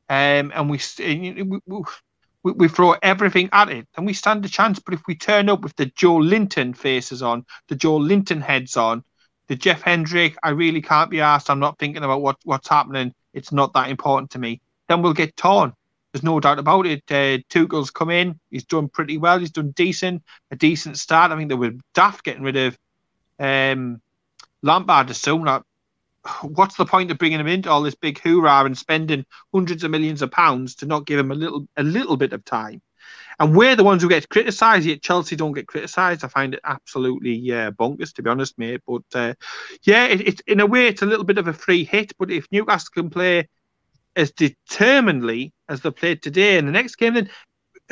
[0.08, 0.80] um, and we,
[2.42, 4.78] we, we, throw everything at it, and we stand a chance.
[4.78, 9.02] But if we turn up with the Joelinton faces on, the Joelinton heads on,
[9.48, 11.50] the Jeff Hendrick, I really can't be asked.
[11.50, 13.14] I'm not thinking about what, what's happening.
[13.34, 14.60] It's not that important to me.
[14.88, 15.72] Then we'll get torn.
[16.12, 17.02] There's no doubt about it.
[17.10, 18.38] Uh, Tuchel's come in.
[18.50, 19.38] He's done pretty well.
[19.38, 21.32] He's done decent, a decent start.
[21.32, 22.78] I think they were daft getting rid of
[23.38, 24.00] um,
[24.66, 25.46] Lampard as soon
[26.42, 29.90] what's the point of bringing him into all this big hoorah and spending hundreds of
[29.90, 32.82] millions of pounds to not give him a little a little bit of time?
[33.38, 36.24] And we're the ones who get criticised, yet Chelsea don't get criticised.
[36.24, 38.80] I find it absolutely yeah, bonkers, to be honest, mate.
[38.86, 39.34] But uh,
[39.82, 42.14] yeah, it, it, in a way, it's a little bit of a free hit.
[42.18, 43.48] But if Newcastle can play
[44.16, 47.28] as determinedly as they played today in the next game, then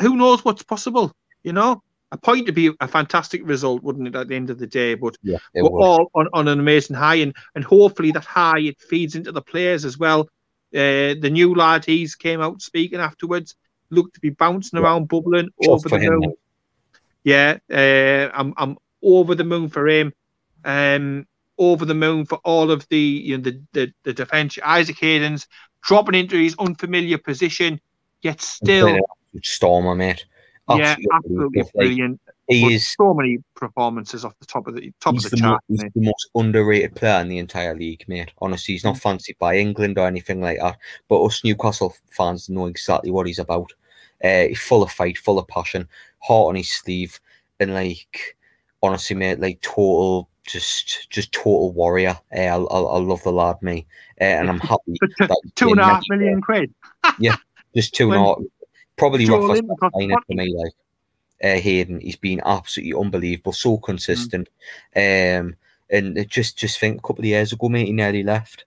[0.00, 1.12] who knows what's possible,
[1.42, 1.82] you know?
[2.14, 4.94] A point to be a fantastic result, wouldn't it, at the end of the day?
[4.94, 5.82] But yeah, we're would.
[5.82, 9.42] all on, on an amazing high, and, and hopefully that high it feeds into the
[9.42, 10.22] players as well.
[10.72, 13.56] Uh, the new lad, he's came out speaking afterwards,
[13.90, 14.84] looked to be bouncing yeah.
[14.84, 16.34] around, bubbling Just over the him, moon.
[17.24, 20.12] Yeah, uh, I'm I'm over the moon for him.
[20.64, 21.26] Um,
[21.58, 24.56] over the moon for all of the you know the the, the defence.
[24.64, 25.48] Isaac Hayden's
[25.82, 27.80] dropping into his unfamiliar position,
[28.22, 29.00] yet still
[29.42, 30.24] stormer, mate.
[30.68, 32.20] Absolutely yeah, absolutely brilliant.
[32.48, 35.62] He is so many performances off the top of the top of the, the chart.
[35.68, 38.32] Mo- he's the most underrated player in the entire league, mate.
[38.38, 39.00] Honestly, he's not mm.
[39.00, 40.76] fancied by England or anything like that.
[41.08, 43.72] But us Newcastle fans know exactly what he's about.
[44.22, 45.88] Uh, he's full of fight, full of passion,
[46.20, 47.18] heart on his sleeve,
[47.60, 48.36] and like
[48.82, 52.18] honestly, mate, like total, just just total warrior.
[52.34, 53.86] Uh, I, I, I love the lad, me,
[54.20, 54.94] uh, and I'm happy.
[55.56, 56.72] two and a half million quid.
[57.18, 57.36] yeah,
[57.74, 58.38] just two and a half
[58.96, 59.62] Probably roughest
[59.94, 60.72] liner for me, like
[61.42, 62.00] uh, Hayden.
[62.00, 64.48] He's been absolutely unbelievable, so consistent.
[64.96, 65.40] Mm.
[65.40, 65.56] Um,
[65.90, 68.64] and just just think a couple of years ago, mate, he nearly left.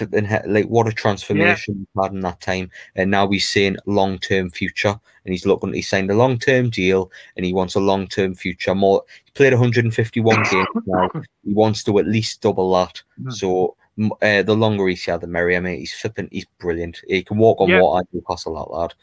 [0.00, 2.02] And like what a transformation yeah.
[2.02, 5.72] had in that time, and now he's saying long term future, and he's looking.
[5.72, 8.74] He signed a long term deal, and he wants a long term future.
[8.74, 11.08] More, he played 151 games now.
[11.42, 13.02] He wants to at least double that.
[13.18, 13.32] Mm.
[13.32, 13.76] So
[14.20, 15.78] uh, the longer he's here, the merrier, mate.
[15.78, 16.28] He's flipping.
[16.30, 17.00] He's brilliant.
[17.08, 17.80] He can walk on yeah.
[17.80, 18.06] water.
[18.12, 18.94] Newcastle, that lad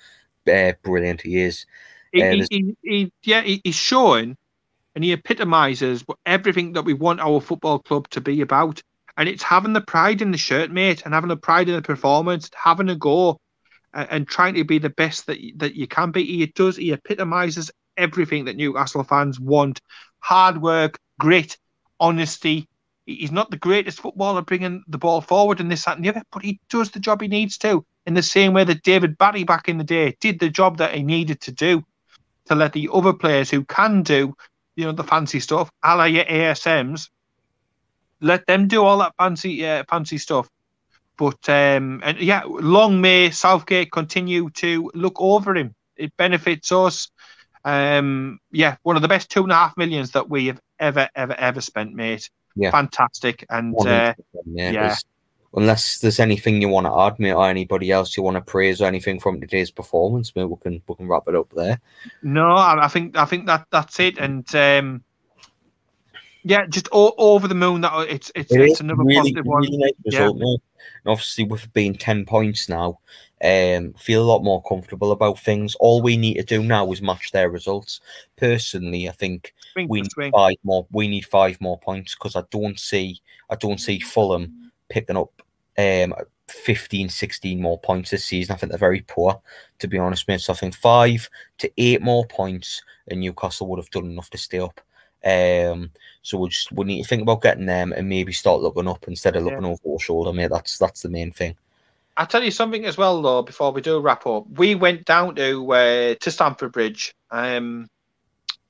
[0.47, 1.65] uh, brilliant he is.
[2.11, 4.37] He, uh, he, he, yeah, he's showing
[4.95, 8.81] and he epitomises everything that we want our football club to be about.
[9.17, 11.81] And it's having the pride in the shirt, mate, and having the pride in the
[11.81, 13.39] performance, having a go,
[13.93, 16.25] and, and trying to be the best that that you can be.
[16.25, 16.77] He does.
[16.77, 19.81] He epitomises everything that Newcastle fans want:
[20.19, 21.57] hard work, grit,
[21.99, 22.67] honesty.
[23.05, 26.23] He's not the greatest footballer bringing the ball forward and this, that, and the other,
[26.31, 29.43] but he does the job he needs to in the same way that David Batty
[29.43, 31.83] back in the day did the job that he needed to do
[32.45, 34.33] to let the other players who can do,
[34.75, 37.09] you know, the fancy stuff, a la your ASMs,
[38.21, 40.49] let them do all that fancy, uh, fancy stuff.
[41.17, 45.73] But um, and yeah, long may Southgate continue to look over him.
[45.95, 47.09] It benefits us.
[47.63, 51.09] Um, yeah, one of the best two and a half millions that we have ever,
[51.15, 52.29] ever, ever spent, mate.
[52.55, 52.71] Yeah.
[52.71, 53.45] Fantastic.
[53.49, 54.13] And uh,
[54.45, 54.95] yeah, yeah.
[55.53, 58.81] Unless there's anything you want to add, mate, or anybody else you want to praise
[58.81, 61.79] or anything from today's performance, mate, we can we can wrap it up there.
[62.23, 64.17] no, I, I think I think that that's it.
[64.17, 65.03] And um,
[66.43, 67.81] yeah, just over the moon.
[67.81, 69.61] That it's it's, It it's another really, positive one.
[69.61, 70.61] really nice result, mate.
[71.03, 72.99] And obviously, with being ten points now,
[73.45, 75.75] um, feel a lot more comfortable about things.
[75.75, 78.01] All we need to do now is match their results.
[78.37, 80.31] Personally, I think Swing we need swing.
[80.31, 80.87] five more.
[80.91, 85.29] We need five more points because I don't see I don't see Fulham picking up
[85.77, 86.13] um
[86.47, 88.53] 15, 16 more points this season.
[88.53, 89.41] I think they're very poor,
[89.79, 90.41] to be honest, mate.
[90.41, 91.29] So I think five
[91.59, 94.79] to eight more points, and Newcastle would have done enough to stay up.
[95.23, 95.89] Um,
[96.21, 99.07] so we just we need to think about getting them and maybe start looking up
[99.07, 99.51] instead of Yeah.
[99.51, 100.51] looking over our shoulder, mate.
[100.51, 101.55] That's that's the main thing.
[102.17, 103.41] I'll tell you something as well, though.
[103.41, 107.87] Before we do wrap up, we went down to uh, to Stamford Bridge um,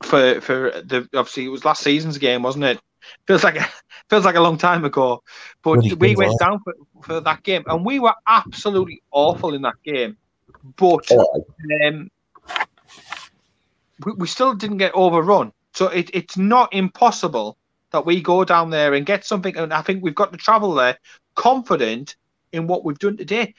[0.03, 2.79] for for the obviously it was last season's game, wasn't it?
[3.27, 3.67] Feels like a,
[4.09, 5.21] feels like a long time ago,
[5.61, 6.73] but Bloody we went down for,
[7.03, 10.17] for that game, and we were absolutely awful in that game.
[10.75, 11.45] But Oh,
[11.85, 12.09] um,
[14.03, 15.51] we, we still didn't get overrun.
[15.73, 17.57] So it, it's not impossible
[17.91, 19.55] that we go down there and get something.
[19.55, 20.97] And I think we've got to travel there
[21.35, 22.15] confident
[22.51, 23.53] in what we've done today.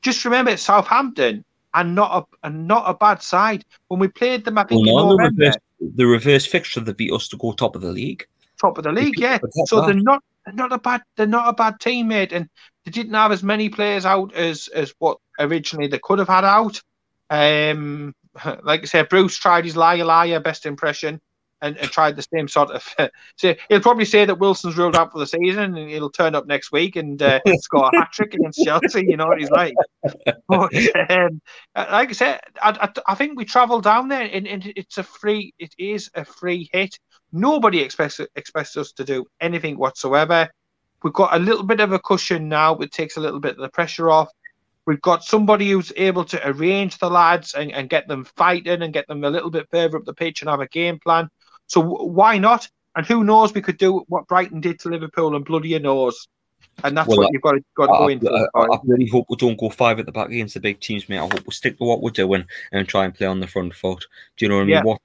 [0.00, 3.64] Just remember, it's Southampton and not a and not a bad side.
[3.88, 6.96] When we played them, I well, think in no, the reverse, the reverse fixture that
[6.96, 8.26] beat us to go top of the league.
[8.60, 9.38] top of the league, yeah.
[9.66, 9.86] So that.
[9.86, 12.48] they're not they're not a bad they're not a bad teammate, and
[12.84, 16.44] they didn't have as many players out as as what originally they could have had
[16.44, 16.80] out.
[17.28, 18.14] Um,
[18.62, 21.20] like I said, Bruce tried his liar liar best impression.
[21.62, 22.94] And, and tried the same sort of.
[23.36, 26.46] so he'll probably say that Wilson's ruled out for the season, and he'll turn up
[26.46, 29.06] next week and uh, score a hat trick against Chelsea.
[29.06, 29.74] You know what he's like.
[30.48, 30.72] But
[31.10, 31.40] um,
[31.74, 35.02] like I said, I, I, I think we travel down there, and, and it's a
[35.02, 35.54] free.
[35.58, 36.98] It is a free hit.
[37.32, 40.50] Nobody expects expects us to do anything whatsoever.
[41.02, 43.58] We've got a little bit of a cushion now, It takes a little bit of
[43.58, 44.28] the pressure off.
[44.86, 48.92] We've got somebody who's able to arrange the lads and, and get them fighting and
[48.92, 51.28] get them a little bit further up the pitch and have a game plan.
[51.66, 52.68] So w- why not?
[52.94, 53.52] And who knows?
[53.52, 56.28] We could do what Brighton did to Liverpool and bloody your nose.
[56.84, 58.48] And that's Well, what you've got to, got to go into.
[58.54, 61.08] I, I really hope we don't go five at the back against the big teams,
[61.08, 61.18] mate.
[61.18, 63.74] I hope we stick to what we're doing and try and play on the front
[63.74, 64.04] foot.
[64.36, 64.74] Do you know what I mean?
[64.74, 64.82] Yeah.
[64.82, 65.00] What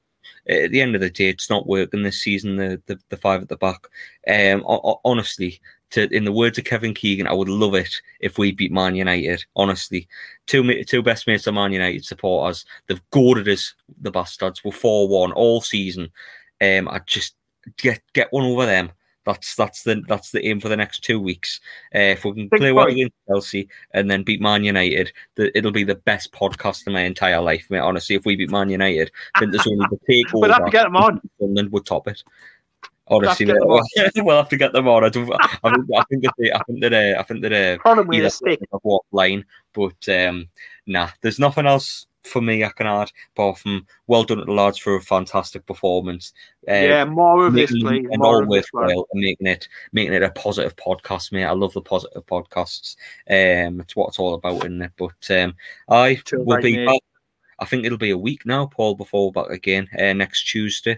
[0.49, 2.55] at the end of the day, it's not working this season.
[2.55, 3.87] The the, the five at the back.
[4.27, 7.93] Um, ho- ho- honestly, to in the words of Kevin Keegan, I would love it
[8.19, 9.45] if we beat Man United.
[9.55, 10.07] Honestly,
[10.47, 14.63] two two best mates of Man United supporters, they've goaded us, the bastards.
[14.63, 16.11] We're four one all season.
[16.61, 17.35] Um, I just
[17.77, 18.91] get get one over them.
[19.25, 21.59] That's that's the that's the aim for the next two weeks.
[21.93, 25.55] Uh, if we can Big play well against Chelsea and then beat Man United, the,
[25.55, 27.79] it'll be the best podcast in my entire life, mate.
[27.79, 30.41] Honestly, if we beat Man United, then there's only the takeover.
[30.41, 31.21] We'll have to get them on.
[31.39, 32.23] Sunderland would top it.
[33.07, 35.03] Honestly, We'll have we'll have to get them on.
[35.03, 37.53] I, don't, I think I think that they, I think that uh, I think that
[37.53, 38.59] uh, Probably either a stick.
[38.71, 40.47] of what line, but um,
[40.87, 44.51] nah, there's nothing else for me I can add apart from well done at the
[44.53, 46.33] lads for a fantastic performance.
[46.67, 48.07] Uh, yeah, more of this, please.
[48.11, 48.85] and More all of this, man.
[48.85, 51.45] worthwhile and making it making it a positive podcast, mate.
[51.45, 52.95] I love the positive podcasts.
[53.29, 54.91] Um, it's what it's all about, isn't it?
[54.97, 55.55] But um,
[55.89, 56.99] I Too will be back.
[57.59, 60.93] I think it'll be a week now, Paul, before we're back again uh, next Tuesday.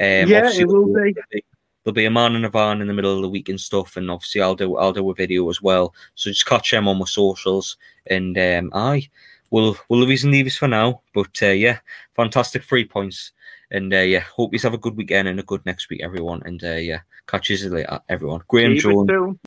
[0.00, 1.44] Um, Yeah, it will there'll be.
[1.84, 3.96] There'll be a man in a van in the middle of the week and stuff,
[3.96, 5.94] and obviously I'll do I'll do a video as well.
[6.16, 7.76] So just catch them on my socials,
[8.08, 9.08] and um, I
[9.50, 11.02] will we'll leave and leave us for now.
[11.14, 11.78] But uh, yeah,
[12.14, 13.32] fantastic three points,
[13.70, 16.42] and uh, yeah, hope you have a good weekend and a good next week, everyone.
[16.44, 18.42] And uh, yeah, catch you later, everyone.
[18.48, 19.38] Graeme Jones.